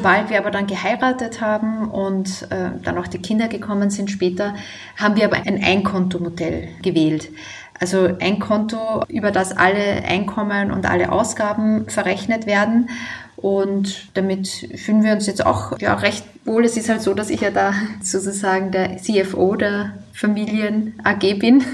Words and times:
sobald 0.00 0.30
wir 0.30 0.38
aber 0.38 0.50
dann 0.50 0.66
geheiratet 0.66 1.42
haben 1.42 1.90
und 1.90 2.46
äh, 2.50 2.70
dann 2.82 2.96
auch 2.96 3.06
die 3.06 3.18
Kinder 3.18 3.48
gekommen 3.48 3.90
sind 3.90 4.10
später, 4.10 4.54
haben 4.96 5.16
wir 5.16 5.26
aber 5.26 5.36
ein 5.46 5.62
Einkontomodell 5.62 6.68
gewählt. 6.80 7.28
Also 7.78 8.08
ein 8.18 8.38
Konto, 8.38 9.04
über 9.08 9.30
das 9.30 9.54
alle 9.54 10.02
Einkommen 10.06 10.70
und 10.70 10.86
alle 10.86 11.12
Ausgaben 11.12 11.86
verrechnet 11.90 12.46
werden. 12.46 12.88
Und 13.36 14.16
damit 14.16 14.48
fühlen 14.48 15.04
wir 15.04 15.12
uns 15.12 15.26
jetzt 15.26 15.44
auch 15.44 15.78
ja, 15.78 15.92
recht 15.94 16.24
wohl. 16.46 16.64
Es 16.64 16.78
ist 16.78 16.88
halt 16.88 17.02
so, 17.02 17.12
dass 17.12 17.28
ich 17.28 17.42
ja 17.42 17.50
da 17.50 17.74
sozusagen 18.02 18.70
der 18.70 18.96
CFO 18.96 19.54
der 19.56 19.92
Familien 20.12 20.94
AG 21.04 21.38
bin. 21.38 21.62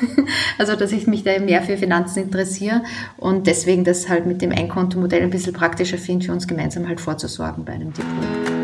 Also, 0.59 0.75
dass 0.75 0.93
ich 0.93 1.07
mich 1.07 1.23
da 1.23 1.39
mehr 1.39 1.61
für 1.61 1.77
Finanzen 1.77 2.23
interessiere 2.23 2.83
und 3.19 3.47
deswegen 3.47 3.85
das 3.85 4.09
halt 4.09 4.25
mit 4.25 4.41
dem 4.41 4.53
Einkontomodell 4.53 5.23
ein 5.23 5.31
bisschen 5.31 5.53
praktischer 5.53 5.99
finde, 5.99 6.27
für 6.27 6.33
uns 6.33 6.49
gemeinsam 6.49 6.89
halt 6.89 7.01
vorzusorgen 7.01 7.65
bei 7.65 7.73
einem 7.73 7.93
Depot. 7.93 8.56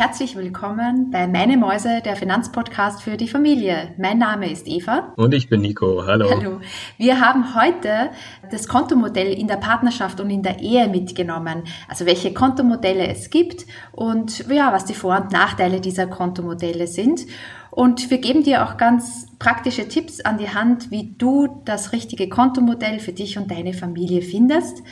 Herzlich 0.00 0.34
willkommen 0.34 1.10
bei 1.10 1.26
Meine 1.26 1.58
Mäuse, 1.58 2.00
der 2.02 2.16
Finanzpodcast 2.16 3.02
für 3.02 3.18
die 3.18 3.28
Familie. 3.28 3.92
Mein 3.98 4.16
Name 4.16 4.50
ist 4.50 4.66
Eva. 4.66 5.12
Und 5.16 5.34
ich 5.34 5.50
bin 5.50 5.60
Nico. 5.60 6.06
Hallo. 6.06 6.30
Hallo. 6.30 6.60
Wir 6.96 7.20
haben 7.20 7.54
heute 7.54 8.08
das 8.50 8.66
Kontomodell 8.66 9.30
in 9.34 9.46
der 9.46 9.58
Partnerschaft 9.58 10.18
und 10.18 10.30
in 10.30 10.42
der 10.42 10.60
Ehe 10.60 10.88
mitgenommen. 10.88 11.64
Also 11.86 12.06
welche 12.06 12.32
Kontomodelle 12.32 13.08
es 13.08 13.28
gibt 13.28 13.66
und 13.92 14.48
ja, 14.48 14.72
was 14.72 14.86
die 14.86 14.94
Vor- 14.94 15.20
und 15.20 15.32
Nachteile 15.32 15.82
dieser 15.82 16.06
Kontomodelle 16.06 16.86
sind. 16.86 17.26
Und 17.70 18.10
wir 18.10 18.22
geben 18.22 18.42
dir 18.42 18.64
auch 18.64 18.78
ganz 18.78 19.26
praktische 19.38 19.86
Tipps 19.86 20.22
an 20.22 20.38
die 20.38 20.48
Hand, 20.48 20.90
wie 20.90 21.14
du 21.18 21.60
das 21.66 21.92
richtige 21.92 22.30
Kontomodell 22.30 23.00
für 23.00 23.12
dich 23.12 23.36
und 23.36 23.50
deine 23.50 23.74
Familie 23.74 24.22
findest. 24.22 24.82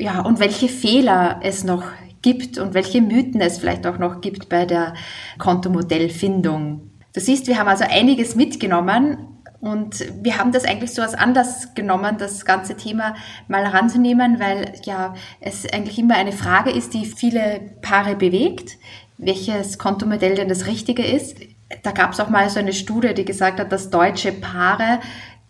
Ja, 0.00 0.20
und 0.22 0.40
welche 0.40 0.68
Fehler 0.68 1.38
es 1.44 1.62
noch 1.62 1.84
gibt 2.22 2.58
und 2.58 2.74
welche 2.74 3.00
Mythen 3.00 3.40
es 3.40 3.58
vielleicht 3.58 3.86
auch 3.86 3.98
noch 3.98 4.20
gibt 4.20 4.48
bei 4.48 4.66
der 4.66 4.94
Kontomodellfindung. 5.38 6.90
Du 7.14 7.20
siehst, 7.20 7.46
wir 7.46 7.58
haben 7.58 7.68
also 7.68 7.84
einiges 7.88 8.34
mitgenommen 8.34 9.38
und 9.60 10.04
wir 10.22 10.38
haben 10.38 10.52
das 10.52 10.64
eigentlich 10.64 10.94
so 10.94 11.02
als 11.02 11.14
Anlass 11.14 11.74
genommen, 11.74 12.16
das 12.18 12.44
ganze 12.44 12.76
Thema 12.76 13.14
mal 13.48 13.64
heranzunehmen, 13.64 14.38
weil 14.38 14.72
ja 14.84 15.14
es 15.40 15.66
eigentlich 15.72 15.98
immer 15.98 16.14
eine 16.14 16.32
Frage 16.32 16.70
ist, 16.70 16.94
die 16.94 17.06
viele 17.06 17.60
Paare 17.82 18.14
bewegt, 18.14 18.78
welches 19.16 19.78
Kontomodell 19.78 20.36
denn 20.36 20.48
das 20.48 20.66
Richtige 20.66 21.04
ist. 21.04 21.38
Da 21.82 21.90
gab 21.90 22.12
es 22.12 22.20
auch 22.20 22.28
mal 22.28 22.48
so 22.50 22.60
eine 22.60 22.72
Studie, 22.72 23.14
die 23.14 23.24
gesagt 23.24 23.58
hat, 23.58 23.72
dass 23.72 23.90
deutsche 23.90 24.32
Paare 24.32 25.00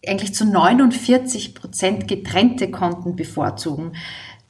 eigentlich 0.06 0.34
zu 0.34 0.46
49 0.46 1.54
Prozent 1.54 2.08
getrennte 2.08 2.70
Konten 2.70 3.14
bevorzugen. 3.14 3.92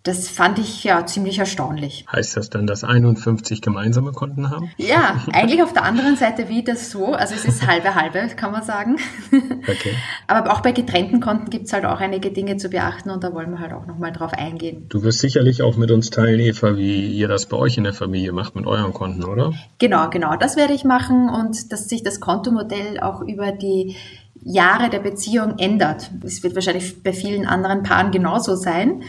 Das 0.08 0.26
fand 0.30 0.58
ich 0.58 0.84
ja 0.84 1.04
ziemlich 1.04 1.38
erstaunlich. 1.38 2.06
Heißt 2.10 2.38
das 2.38 2.48
dann, 2.48 2.66
dass 2.66 2.82
51 2.82 3.60
gemeinsame 3.60 4.12
Konten 4.12 4.48
haben? 4.48 4.70
Ja, 4.78 5.22
eigentlich 5.34 5.62
auf 5.62 5.74
der 5.74 5.82
anderen 5.82 6.16
Seite 6.16 6.48
wie 6.48 6.64
das 6.64 6.90
so. 6.90 7.12
Also 7.12 7.34
es 7.34 7.44
ist 7.44 7.66
halbe 7.66 7.94
halbe, 7.94 8.26
kann 8.34 8.52
man 8.52 8.62
sagen. 8.62 8.96
Okay. 9.68 9.92
Aber 10.26 10.52
auch 10.52 10.60
bei 10.60 10.72
getrennten 10.72 11.20
Konten 11.20 11.50
gibt 11.50 11.66
es 11.66 11.72
halt 11.74 11.84
auch 11.84 12.00
einige 12.00 12.30
Dinge 12.30 12.56
zu 12.56 12.70
beachten 12.70 13.10
und 13.10 13.22
da 13.22 13.34
wollen 13.34 13.50
wir 13.50 13.58
halt 13.58 13.72
auch 13.72 13.86
nochmal 13.86 14.12
drauf 14.12 14.32
eingehen. 14.32 14.86
Du 14.88 15.02
wirst 15.02 15.18
sicherlich 15.18 15.62
auch 15.62 15.76
mit 15.76 15.90
uns 15.90 16.08
teilen, 16.08 16.40
Eva, 16.40 16.76
wie 16.76 17.12
ihr 17.12 17.28
das 17.28 17.46
bei 17.46 17.56
euch 17.58 17.76
in 17.76 17.84
der 17.84 17.92
Familie 17.92 18.32
macht 18.32 18.56
mit 18.56 18.66
euren 18.66 18.94
Konten, 18.94 19.24
oder? 19.24 19.52
Genau, 19.78 20.08
genau. 20.08 20.36
Das 20.36 20.56
werde 20.56 20.72
ich 20.72 20.84
machen 20.84 21.28
und 21.28 21.70
dass 21.70 21.88
sich 21.88 22.02
das 22.02 22.20
Kontomodell 22.20 22.98
auch 23.00 23.20
über 23.20 23.52
die 23.52 23.96
Jahre 24.42 24.88
der 24.90 25.00
Beziehung 25.00 25.58
ändert. 25.58 26.10
Es 26.24 26.42
wird 26.42 26.54
wahrscheinlich 26.54 27.02
bei 27.02 27.12
vielen 27.12 27.46
anderen 27.46 27.82
Paaren 27.82 28.10
genauso 28.10 28.54
sein, 28.54 29.02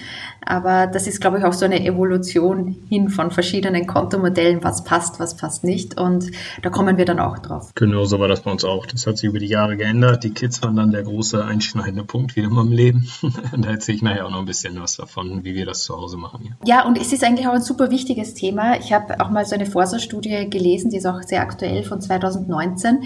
aber 0.45 0.87
das 0.87 1.07
ist, 1.07 1.21
glaube 1.21 1.39
ich, 1.39 1.43
auch 1.43 1.53
so 1.53 1.65
eine 1.65 1.85
Evolution 1.85 2.75
hin 2.89 3.09
von 3.09 3.31
verschiedenen 3.31 3.87
Kontomodellen, 3.87 4.63
was 4.63 4.83
passt, 4.83 5.19
was 5.19 5.37
passt 5.37 5.63
nicht 5.63 5.99
und 5.99 6.31
da 6.61 6.69
kommen 6.69 6.97
wir 6.97 7.05
dann 7.05 7.19
auch 7.19 7.39
drauf. 7.39 7.71
Genau, 7.75 8.05
so 8.05 8.19
war 8.19 8.27
das 8.27 8.41
bei 8.41 8.51
uns 8.51 8.63
auch. 8.63 8.85
Das 8.85 9.05
hat 9.05 9.17
sich 9.17 9.29
über 9.29 9.39
die 9.39 9.47
Jahre 9.47 9.77
geändert. 9.77 10.23
Die 10.23 10.31
Kids 10.31 10.61
waren 10.63 10.75
dann 10.75 10.91
der 10.91 11.03
große 11.03 11.43
einschneidende 11.43 12.03
Punkt 12.03 12.35
wie 12.35 12.41
immer 12.41 12.61
im 12.61 12.71
Leben. 12.71 13.07
Und 13.53 13.65
da 13.65 13.69
erzähle 13.69 13.97
ich 13.97 14.01
nachher 14.01 14.25
auch 14.25 14.31
noch 14.31 14.39
ein 14.39 14.45
bisschen 14.45 14.81
was 14.81 14.95
davon, 14.97 15.43
wie 15.43 15.55
wir 15.55 15.65
das 15.65 15.83
zu 15.83 15.95
Hause 15.95 16.17
machen. 16.17 16.55
Ja, 16.63 16.79
ja 16.79 16.85
und 16.85 16.97
es 16.99 17.13
ist 17.13 17.23
eigentlich 17.23 17.47
auch 17.47 17.53
ein 17.53 17.61
super 17.61 17.91
wichtiges 17.91 18.33
Thema. 18.33 18.77
Ich 18.77 18.93
habe 18.93 19.19
auch 19.19 19.29
mal 19.29 19.45
so 19.45 19.55
eine 19.55 19.65
Forsa-Studie 19.65 20.49
gelesen, 20.49 20.89
die 20.89 20.97
ist 20.97 21.05
auch 21.05 21.21
sehr 21.21 21.41
aktuell 21.41 21.83
von 21.83 22.01
2019, 22.01 23.03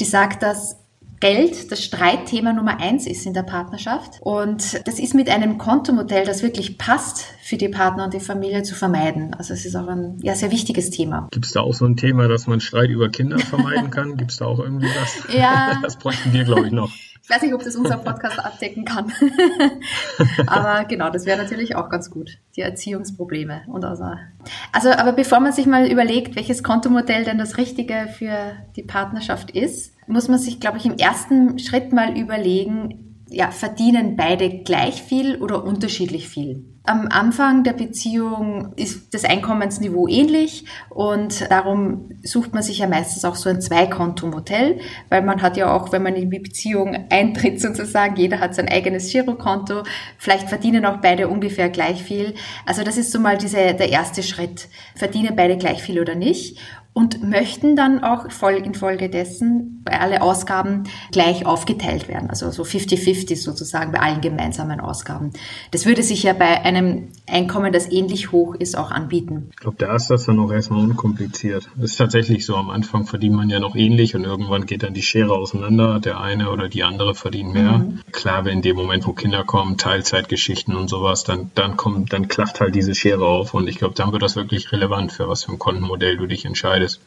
die 0.00 0.04
sagt, 0.04 0.42
dass 0.42 0.83
Geld 1.20 1.70
das 1.72 1.82
Streitthema 1.82 2.52
Nummer 2.52 2.80
eins 2.80 3.06
ist 3.06 3.26
in 3.26 3.34
der 3.34 3.42
Partnerschaft. 3.42 4.20
Und 4.20 4.86
das 4.86 4.98
ist 4.98 5.14
mit 5.14 5.28
einem 5.30 5.58
Kontomodell, 5.58 6.24
das 6.24 6.42
wirklich 6.42 6.78
passt 6.78 7.24
für 7.42 7.56
die 7.56 7.68
Partner 7.68 8.04
und 8.04 8.14
die 8.14 8.20
Familie, 8.20 8.62
zu 8.62 8.74
vermeiden. 8.74 9.34
Also 9.34 9.54
es 9.54 9.64
ist 9.64 9.76
auch 9.76 9.88
ein 9.88 10.18
ja, 10.22 10.34
sehr 10.34 10.50
wichtiges 10.50 10.90
Thema. 10.90 11.28
Gibt 11.30 11.46
es 11.46 11.52
da 11.52 11.60
auch 11.60 11.74
so 11.74 11.84
ein 11.84 11.96
Thema, 11.96 12.28
dass 12.28 12.46
man 12.46 12.60
Streit 12.60 12.90
über 12.90 13.08
Kinder 13.08 13.38
vermeiden 13.38 13.90
kann? 13.90 14.16
Gibt 14.16 14.30
es 14.30 14.38
da 14.38 14.46
auch 14.46 14.58
irgendwie 14.58 14.88
was? 14.88 15.34
Ja. 15.34 15.72
Das 15.82 15.96
bräuchten 15.96 16.32
wir, 16.32 16.44
glaube 16.44 16.66
ich, 16.66 16.72
noch. 16.72 16.90
Ich 17.24 17.30
weiß 17.30 17.40
nicht, 17.40 17.54
ob 17.54 17.64
das 17.64 17.74
unser 17.74 17.96
Podcast 17.96 18.38
abdecken 18.38 18.84
kann. 18.84 19.10
aber 20.46 20.84
genau, 20.84 21.08
das 21.08 21.24
wäre 21.24 21.38
natürlich 21.38 21.74
auch 21.74 21.88
ganz 21.88 22.10
gut. 22.10 22.36
Die 22.54 22.60
Erziehungsprobleme 22.60 23.62
und 23.66 23.82
also. 23.82 24.12
Also, 24.72 24.90
aber 24.90 25.14
bevor 25.14 25.40
man 25.40 25.52
sich 25.52 25.64
mal 25.64 25.90
überlegt, 25.90 26.36
welches 26.36 26.62
Kontomodell 26.62 27.24
denn 27.24 27.38
das 27.38 27.56
Richtige 27.56 28.08
für 28.18 28.52
die 28.76 28.82
Partnerschaft 28.82 29.50
ist, 29.52 29.94
muss 30.06 30.28
man 30.28 30.38
sich, 30.38 30.60
glaube 30.60 30.76
ich, 30.76 30.84
im 30.84 30.98
ersten 30.98 31.58
Schritt 31.58 31.94
mal 31.94 32.14
überlegen, 32.14 33.13
ja, 33.28 33.50
verdienen 33.50 34.16
beide 34.16 34.62
gleich 34.62 35.02
viel 35.02 35.36
oder 35.36 35.64
unterschiedlich 35.64 36.28
viel? 36.28 36.64
Am 36.86 37.08
Anfang 37.08 37.64
der 37.64 37.72
Beziehung 37.72 38.74
ist 38.76 39.14
das 39.14 39.24
Einkommensniveau 39.24 40.06
ähnlich 40.06 40.66
und 40.90 41.50
darum 41.50 42.10
sucht 42.22 42.52
man 42.52 42.62
sich 42.62 42.80
ja 42.80 42.86
meistens 42.86 43.24
auch 43.24 43.36
so 43.36 43.48
ein 43.48 43.62
Zweikontomodell, 43.62 44.80
weil 45.08 45.22
man 45.22 45.40
hat 45.40 45.56
ja 45.56 45.74
auch, 45.74 45.92
wenn 45.92 46.02
man 46.02 46.14
in 46.14 46.30
die 46.30 46.38
Beziehung 46.38 47.06
eintritt 47.08 47.58
sozusagen, 47.62 48.16
jeder 48.16 48.38
hat 48.38 48.54
sein 48.54 48.68
eigenes 48.68 49.10
Girokonto, 49.10 49.84
vielleicht 50.18 50.50
verdienen 50.50 50.84
auch 50.84 50.98
beide 50.98 51.28
ungefähr 51.28 51.70
gleich 51.70 52.02
viel. 52.02 52.34
Also 52.66 52.84
das 52.84 52.98
ist 52.98 53.12
so 53.12 53.18
mal 53.18 53.38
diese, 53.38 53.56
der 53.56 53.88
erste 53.88 54.22
Schritt. 54.22 54.68
Verdienen 54.94 55.36
beide 55.36 55.56
gleich 55.56 55.82
viel 55.82 55.98
oder 55.98 56.14
nicht? 56.14 56.58
Und 56.94 57.28
möchten 57.28 57.74
dann 57.74 58.02
auch 58.04 58.24
infolgedessen 58.64 59.82
alle 59.84 60.22
Ausgaben 60.22 60.84
gleich 61.10 61.44
aufgeteilt 61.44 62.08
werden, 62.08 62.30
also 62.30 62.50
so 62.50 62.62
50-50 62.62 63.36
sozusagen 63.36 63.92
bei 63.92 63.98
allen 63.98 64.20
gemeinsamen 64.20 64.80
Ausgaben. 64.80 65.32
Das 65.72 65.86
würde 65.86 66.04
sich 66.04 66.22
ja 66.22 66.32
bei 66.32 66.62
einem 66.62 67.08
Einkommen, 67.26 67.72
das 67.72 67.90
ähnlich 67.90 68.32
hoch 68.32 68.54
ist, 68.54 68.76
auch 68.76 68.90
anbieten. 68.90 69.48
Ich 69.50 69.56
glaube, 69.56 69.76
da 69.78 69.96
ist 69.96 70.08
das 70.08 70.26
dann 70.26 70.38
auch 70.38 70.52
erstmal 70.52 70.80
unkompliziert. 70.80 71.70
Das 71.76 71.92
ist 71.92 71.96
tatsächlich 71.96 72.44
so, 72.44 72.54
am 72.54 72.68
Anfang 72.68 73.06
verdient 73.06 73.34
man 73.34 73.48
ja 73.48 73.60
noch 73.60 73.76
ähnlich 73.76 74.14
und 74.14 74.24
irgendwann 74.24 74.66
geht 74.66 74.82
dann 74.82 74.92
die 74.92 75.02
Schere 75.02 75.32
auseinander. 75.32 76.00
Der 76.00 76.20
eine 76.20 76.50
oder 76.50 76.68
die 76.68 76.84
andere 76.84 77.14
verdient 77.14 77.54
mehr. 77.54 77.78
Mhm. 77.78 78.00
Klar, 78.12 78.44
wenn 78.44 78.54
in 78.54 78.62
dem 78.62 78.76
Moment, 78.76 79.06
wo 79.06 79.12
Kinder 79.12 79.42
kommen, 79.44 79.78
Teilzeitgeschichten 79.78 80.76
und 80.76 80.88
sowas, 80.88 81.24
dann, 81.24 81.50
dann 81.54 81.76
kommt, 81.76 82.12
dann 82.12 82.28
klafft 82.28 82.60
halt 82.60 82.74
diese 82.74 82.94
Schere 82.94 83.24
auf 83.24 83.54
und 83.54 83.68
ich 83.68 83.76
glaube, 83.76 83.94
dann 83.94 84.12
wird 84.12 84.22
das 84.22 84.36
wirklich 84.36 84.70
relevant, 84.70 85.12
für 85.12 85.28
was 85.28 85.44
für 85.44 85.52
ein 85.52 85.58
Kontenmodell 85.58 86.18
du 86.18 86.26
dich 86.26 86.44
entscheidest. 86.44 87.00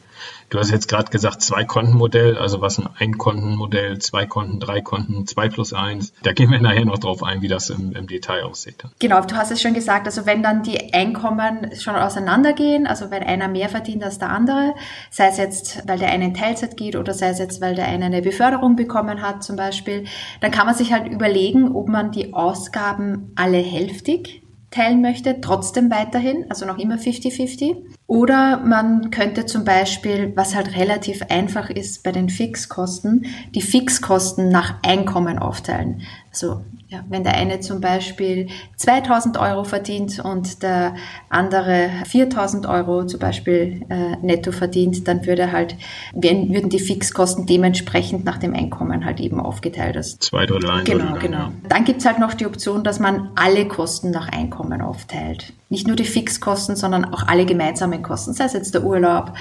Du 0.50 0.58
hast 0.58 0.70
jetzt 0.70 0.88
gerade 0.88 1.10
gesagt, 1.10 1.42
zwei 1.42 1.64
Kontenmodell, 1.64 2.38
also 2.38 2.60
was 2.60 2.78
ein 2.78 2.88
Ein-Konten-Modell, 2.98 3.98
zwei 3.98 4.26
Konten, 4.26 4.60
drei 4.60 4.80
Konten, 4.80 5.26
zwei 5.26 5.48
plus 5.48 5.72
eins. 5.72 6.12
Da 6.22 6.32
gehen 6.32 6.50
wir 6.50 6.60
nachher 6.60 6.84
noch 6.84 6.98
drauf 6.98 7.22
ein, 7.22 7.42
wie 7.42 7.48
das 7.48 7.70
im, 7.70 7.92
im 7.92 8.06
Detail 8.06 8.44
aussieht. 8.44 8.82
Genau, 8.98 9.20
du 9.20 9.36
hast 9.36 9.50
es 9.50 9.60
schon 9.60 9.74
gesagt, 9.74 10.06
also 10.06 10.26
wenn 10.26 10.42
dann 10.42 10.62
die 10.62 10.94
Einkommen 10.94 11.70
schon 11.78 11.96
auseinandergehen, 11.96 12.86
also 12.86 13.10
wenn 13.10 13.22
einer 13.22 13.48
mehr 13.48 13.68
verdient 13.68 14.02
als 14.04 14.18
der 14.18 14.30
andere, 14.30 14.74
sei 15.10 15.28
es 15.28 15.36
jetzt, 15.36 15.86
weil 15.86 15.98
der 15.98 16.08
eine 16.08 16.26
in 16.26 16.34
Teilzeit 16.34 16.76
geht 16.76 16.96
oder 16.96 17.12
sei 17.12 17.28
es 17.28 17.38
jetzt, 17.38 17.60
weil 17.60 17.74
der 17.74 17.86
eine 17.86 18.06
eine 18.06 18.22
Beförderung 18.22 18.76
bekommen 18.76 19.20
hat 19.20 19.42
zum 19.42 19.56
Beispiel, 19.56 20.04
dann 20.40 20.50
kann 20.50 20.66
man 20.66 20.74
sich 20.74 20.92
halt 20.92 21.08
überlegen, 21.08 21.74
ob 21.74 21.88
man 21.88 22.10
die 22.10 22.32
Ausgaben 22.32 23.32
alle 23.36 23.58
hälftig 23.58 24.42
teilen 24.70 25.00
möchte, 25.00 25.40
trotzdem 25.40 25.90
weiterhin, 25.90 26.46
also 26.48 26.66
noch 26.66 26.78
immer 26.78 26.96
50-50. 26.96 27.97
Oder 28.08 28.56
man 28.64 29.10
könnte 29.10 29.44
zum 29.44 29.64
Beispiel, 29.64 30.32
was 30.34 30.54
halt 30.54 30.74
relativ 30.76 31.20
einfach 31.28 31.68
ist 31.68 32.02
bei 32.02 32.10
den 32.10 32.30
Fixkosten, 32.30 33.26
die 33.54 33.60
Fixkosten 33.60 34.48
nach 34.48 34.76
Einkommen 34.82 35.38
aufteilen. 35.38 36.00
Also 36.30 36.62
ja, 36.88 37.04
wenn 37.10 37.22
der 37.22 37.34
eine 37.34 37.60
zum 37.60 37.82
Beispiel 37.82 38.48
2000 38.76 39.36
Euro 39.36 39.64
verdient 39.64 40.20
und 40.20 40.62
der 40.62 40.94
andere 41.28 41.90
4000 42.06 42.64
Euro 42.66 43.04
zum 43.04 43.20
Beispiel 43.20 43.84
äh, 43.90 44.16
netto 44.22 44.52
verdient, 44.52 45.06
dann 45.06 45.26
würde 45.26 45.52
halt, 45.52 45.76
würden 46.14 46.70
die 46.70 46.78
Fixkosten 46.78 47.44
dementsprechend 47.44 48.24
nach 48.24 48.38
dem 48.38 48.54
Einkommen 48.54 49.04
halt 49.04 49.20
eben 49.20 49.38
aufgeteilt. 49.38 49.96
Das 49.96 50.18
Zwei 50.18 50.46
Drittel 50.46 50.70
ein 50.70 50.84
Genau, 50.84 51.12
Drittel, 51.12 51.28
genau. 51.28 51.48
Dann 51.68 51.84
gibt's 51.84 52.06
halt 52.06 52.20
noch 52.20 52.32
die 52.32 52.46
Option, 52.46 52.84
dass 52.84 53.00
man 53.00 53.32
alle 53.34 53.68
Kosten 53.68 54.10
nach 54.10 54.30
Einkommen 54.30 54.80
aufteilt. 54.80 55.52
Nicht 55.68 55.86
nur 55.86 55.96
die 55.96 56.04
Fixkosten, 56.04 56.76
sondern 56.76 57.04
auch 57.04 57.26
alle 57.26 57.46
gemeinsamen 57.46 58.02
Kosten, 58.02 58.32
sei 58.32 58.44
es 58.44 58.52
jetzt 58.52 58.74
der 58.74 58.84
Urlaub, 58.84 59.34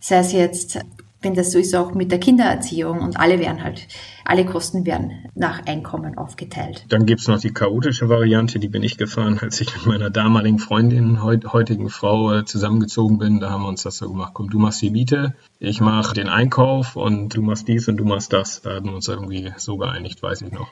sei 0.00 0.18
es 0.18 0.32
jetzt 0.32 0.78
wenn 1.20 1.34
das 1.34 1.50
so 1.50 1.58
ist, 1.58 1.74
auch 1.74 1.94
mit 1.94 2.12
der 2.12 2.20
Kindererziehung 2.20 3.00
und 3.00 3.18
alle 3.18 3.40
werden 3.40 3.64
halt, 3.64 3.88
alle 4.24 4.44
Kosten 4.44 4.86
werden 4.86 5.26
nach 5.34 5.66
Einkommen 5.66 6.16
aufgeteilt. 6.16 6.84
Dann 6.90 7.06
gibt 7.06 7.20
es 7.20 7.28
noch 7.28 7.40
die 7.40 7.52
chaotische 7.52 8.08
Variante, 8.08 8.58
die 8.58 8.68
bin 8.68 8.82
ich 8.82 8.98
gefahren, 8.98 9.38
als 9.40 9.60
ich 9.60 9.74
mit 9.74 9.86
meiner 9.86 10.10
damaligen 10.10 10.58
Freundin, 10.58 11.22
heutigen 11.22 11.90
Frau 11.90 12.32
äh, 12.32 12.44
zusammengezogen 12.44 13.18
bin. 13.18 13.40
Da 13.40 13.50
haben 13.50 13.62
wir 13.62 13.68
uns 13.68 13.82
das 13.82 13.96
so 13.96 14.08
gemacht, 14.08 14.32
komm, 14.34 14.50
du 14.50 14.58
machst 14.58 14.80
die 14.80 14.90
Miete, 14.90 15.34
ich 15.58 15.80
mache 15.80 16.14
den 16.14 16.28
Einkauf 16.28 16.94
und 16.94 17.34
du 17.34 17.42
machst 17.42 17.66
dies 17.66 17.88
und 17.88 17.96
du 17.96 18.04
machst 18.04 18.32
das. 18.32 18.62
Da 18.62 18.76
haben 18.76 18.86
wir 18.86 18.94
uns 18.94 19.08
irgendwie 19.08 19.52
so 19.56 19.76
geeinigt, 19.76 20.22
weiß 20.22 20.42
ich 20.42 20.52
noch. 20.52 20.68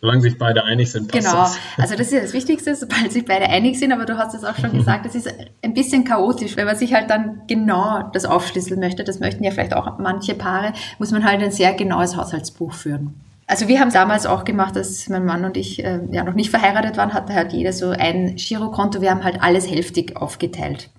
Solange 0.00 0.20
sich 0.20 0.38
beide 0.38 0.64
einig 0.64 0.92
sind, 0.92 1.10
passt 1.10 1.24
Genau, 1.24 1.42
das. 1.42 1.58
also 1.76 1.96
das 1.96 2.06
ist 2.08 2.12
ja 2.12 2.20
das 2.20 2.32
Wichtigste, 2.32 2.74
sobald 2.76 3.10
sich 3.10 3.24
beide 3.24 3.48
einig 3.48 3.78
sind, 3.78 3.92
aber 3.92 4.04
du 4.04 4.16
hast 4.16 4.32
es 4.32 4.44
auch 4.44 4.56
schon 4.56 4.72
gesagt, 4.72 5.06
es 5.06 5.16
ist 5.16 5.28
ein 5.62 5.74
bisschen 5.74 6.04
chaotisch, 6.04 6.56
wenn 6.56 6.66
man 6.66 6.76
sich 6.76 6.94
halt 6.94 7.10
dann 7.10 7.42
genau 7.48 8.08
das 8.12 8.24
aufschlüsseln 8.24 8.78
möchte, 8.78 9.02
das 9.02 9.18
möchten 9.18 9.42
ja 9.42 9.50
vielleicht 9.50 9.74
auch 9.74 9.98
manche 9.98 10.34
Paare, 10.34 10.72
muss 10.98 11.10
man 11.10 11.24
halt 11.24 11.42
ein 11.42 11.50
sehr 11.50 11.74
genaues 11.74 12.16
Haushaltsbuch 12.16 12.74
führen. 12.74 13.14
Also 13.48 13.66
wir 13.66 13.80
haben 13.80 13.90
damals 13.90 14.26
auch 14.26 14.44
gemacht, 14.44 14.76
dass 14.76 15.08
mein 15.08 15.24
Mann 15.24 15.46
und 15.46 15.56
ich 15.56 15.82
äh, 15.82 16.00
ja 16.12 16.22
noch 16.22 16.34
nicht 16.34 16.50
verheiratet 16.50 16.98
waren, 16.98 17.14
hatte 17.14 17.32
halt 17.32 17.54
jeder 17.54 17.72
so 17.72 17.88
ein 17.88 18.36
Girokonto. 18.36 19.00
Wir 19.00 19.10
haben 19.10 19.24
halt 19.24 19.42
alles 19.42 19.68
hälftig 19.68 20.16
aufgeteilt. 20.18 20.90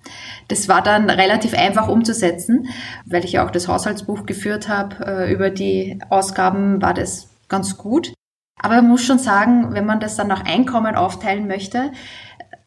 Das 0.48 0.68
war 0.68 0.82
dann 0.82 1.08
relativ 1.08 1.54
einfach 1.54 1.86
umzusetzen, 1.86 2.66
weil 3.06 3.24
ich 3.24 3.32
ja 3.32 3.46
auch 3.46 3.52
das 3.52 3.68
Haushaltsbuch 3.68 4.26
geführt 4.26 4.68
habe. 4.68 4.96
Äh, 5.06 5.32
über 5.32 5.48
die 5.48 6.00
Ausgaben 6.10 6.82
war 6.82 6.92
das 6.92 7.28
ganz 7.48 7.76
gut. 7.76 8.12
Aber 8.62 8.76
man 8.76 8.88
muss 8.88 9.04
schon 9.04 9.18
sagen, 9.18 9.74
wenn 9.74 9.86
man 9.86 10.00
das 10.00 10.16
dann 10.16 10.28
nach 10.28 10.44
Einkommen 10.44 10.94
aufteilen 10.94 11.46
möchte, 11.46 11.92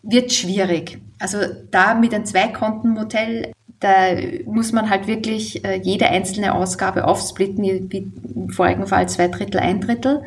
wird 0.01 0.33
schwierig. 0.33 0.99
Also 1.19 1.37
da 1.71 1.93
mit 1.93 2.13
einem 2.13 2.25
Zweikontenmodell, 2.25 3.53
da 3.79 4.15
muss 4.45 4.71
man 4.71 4.89
halt 4.89 5.07
wirklich 5.07 5.63
äh, 5.65 5.79
jede 5.81 6.07
einzelne 6.07 6.53
Ausgabe 6.53 7.05
aufsplitten, 7.05 7.63
wie 7.63 8.11
im 8.35 8.49
vorigen 8.49 8.87
Fall 8.87 9.07
zwei 9.07 9.27
Drittel, 9.27 9.59
ein 9.59 9.81
Drittel. 9.81 10.23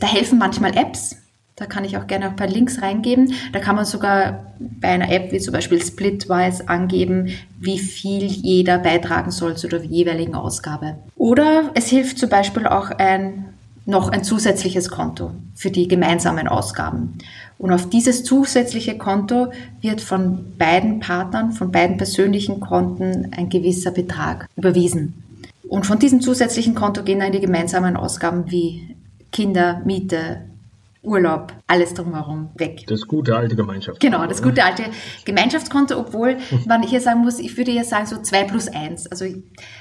Da 0.00 0.06
helfen 0.06 0.38
manchmal 0.38 0.76
Apps. 0.76 1.16
Da 1.56 1.66
kann 1.66 1.84
ich 1.84 1.96
auch 1.96 2.06
gerne 2.06 2.26
ein 2.26 2.36
paar 2.36 2.46
Links 2.46 2.82
reingeben. 2.82 3.32
Da 3.52 3.58
kann 3.58 3.74
man 3.74 3.84
sogar 3.84 4.52
bei 4.60 4.88
einer 4.88 5.10
App 5.10 5.32
wie 5.32 5.40
zum 5.40 5.52
Beispiel 5.52 5.82
Splitwise 5.82 6.68
angeben, 6.68 7.30
wie 7.58 7.80
viel 7.80 8.24
jeder 8.26 8.78
beitragen 8.78 9.32
soll 9.32 9.56
zu 9.56 9.66
der 9.66 9.82
jeweiligen 9.82 10.36
Ausgabe. 10.36 10.98
Oder 11.16 11.72
es 11.74 11.88
hilft 11.88 12.18
zum 12.18 12.30
Beispiel 12.30 12.68
auch 12.68 12.90
ein 12.90 13.47
noch 13.88 14.10
ein 14.10 14.22
zusätzliches 14.22 14.90
Konto 14.90 15.30
für 15.54 15.70
die 15.70 15.88
gemeinsamen 15.88 16.46
Ausgaben. 16.46 17.14
Und 17.56 17.72
auf 17.72 17.88
dieses 17.88 18.22
zusätzliche 18.22 18.98
Konto 18.98 19.50
wird 19.80 20.02
von 20.02 20.56
beiden 20.58 21.00
Partnern, 21.00 21.52
von 21.52 21.72
beiden 21.72 21.96
persönlichen 21.96 22.60
Konten 22.60 23.32
ein 23.34 23.48
gewisser 23.48 23.90
Betrag 23.90 24.46
überwiesen. 24.56 25.14
Und 25.68 25.86
von 25.86 25.98
diesem 25.98 26.20
zusätzlichen 26.20 26.74
Konto 26.74 27.02
gehen 27.02 27.20
dann 27.20 27.32
die 27.32 27.40
gemeinsamen 27.40 27.96
Ausgaben 27.96 28.50
wie 28.50 28.94
Kinder, 29.32 29.80
Miete, 29.86 30.42
Urlaub, 31.02 31.52
alles 31.66 31.94
drumherum 31.94 32.50
weg. 32.56 32.84
Das 32.88 33.02
gute 33.06 33.36
alte 33.36 33.54
Gemeinschaftskonto. 33.54 34.16
Genau, 34.16 34.26
das 34.28 34.42
gute 34.42 34.64
alte 34.64 34.84
Gemeinschaftskonto, 35.24 35.98
obwohl 35.98 36.38
man 36.66 36.82
hier 36.82 37.00
sagen 37.00 37.20
muss, 37.20 37.38
ich 37.38 37.56
würde 37.56 37.70
ja 37.70 37.84
sagen 37.84 38.06
so 38.06 38.20
zwei 38.20 38.44
plus 38.44 38.68
eins. 38.68 39.06
Also, 39.06 39.24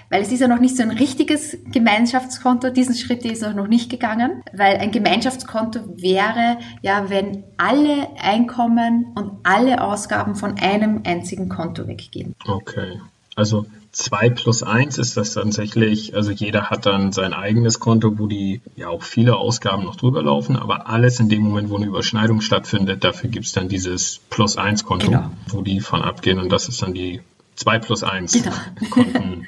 weil 0.10 0.22
es 0.22 0.31
ist 0.31 0.42
ja 0.42 0.48
noch 0.48 0.60
nicht 0.60 0.78
so 0.78 0.84
ein 0.84 0.92
richtiges 0.92 1.58
Gemeinschaftskonto, 1.72 2.69
diesen 2.69 2.96
Schritt 2.96 3.25
ist 3.25 3.44
auch 3.44 3.54
noch 3.54 3.68
nicht 3.68 3.90
gegangen, 3.90 4.44
weil 4.54 4.78
ein 4.78 4.92
Gemeinschaftskonto 4.92 5.80
wäre 5.98 6.60
ja, 6.81 7.10
wenn 7.10 7.44
alle 7.58 8.08
Einkommen 8.19 9.08
und 9.16 9.31
alle 9.44 9.81
Ausgaben 9.81 10.36
von 10.36 10.60
einem 10.60 11.02
einzigen 11.06 11.50
Konto 11.50 11.88
weggehen. 11.88 12.36
Okay. 12.48 13.00
Also 13.36 13.66
2 13.97 14.29
plus 14.29 14.61
1 14.61 14.99
ist 14.99 15.17
das 15.17 15.33
tatsächlich, 15.33 16.15
also 16.15 16.29
jeder 16.29 16.69
hat 16.69 16.85
dann 16.85 17.11
sein 17.11 17.33
eigenes 17.33 17.79
Konto, 17.79 18.19
wo 18.19 18.27
die 18.27 18.61
ja 18.75 18.89
auch 18.89 19.01
viele 19.01 19.35
Ausgaben 19.35 19.85
noch 19.85 19.95
drüber 19.95 20.21
laufen, 20.21 20.55
aber 20.55 20.88
alles 20.88 21.19
in 21.19 21.29
dem 21.29 21.41
Moment, 21.41 21.71
wo 21.71 21.77
eine 21.77 21.88
Überschneidung 21.88 22.41
stattfindet, 22.41 23.03
dafür 23.03 23.31
gibt 23.31 23.47
es 23.47 23.53
dann 23.53 23.69
dieses 23.69 24.19
plus 24.29 24.55
1 24.55 24.85
Konto, 24.85 25.07
genau. 25.07 25.31
wo 25.47 25.63
die 25.63 25.79
von 25.79 26.03
abgehen 26.03 26.39
und 26.39 26.51
das 26.51 26.69
ist 26.69 26.83
dann 26.83 26.94
die 26.94 27.21
2 27.55 27.79
plus 27.79 28.03
1 28.03 28.33
genau. 28.33 28.55
Konten. 28.91 29.47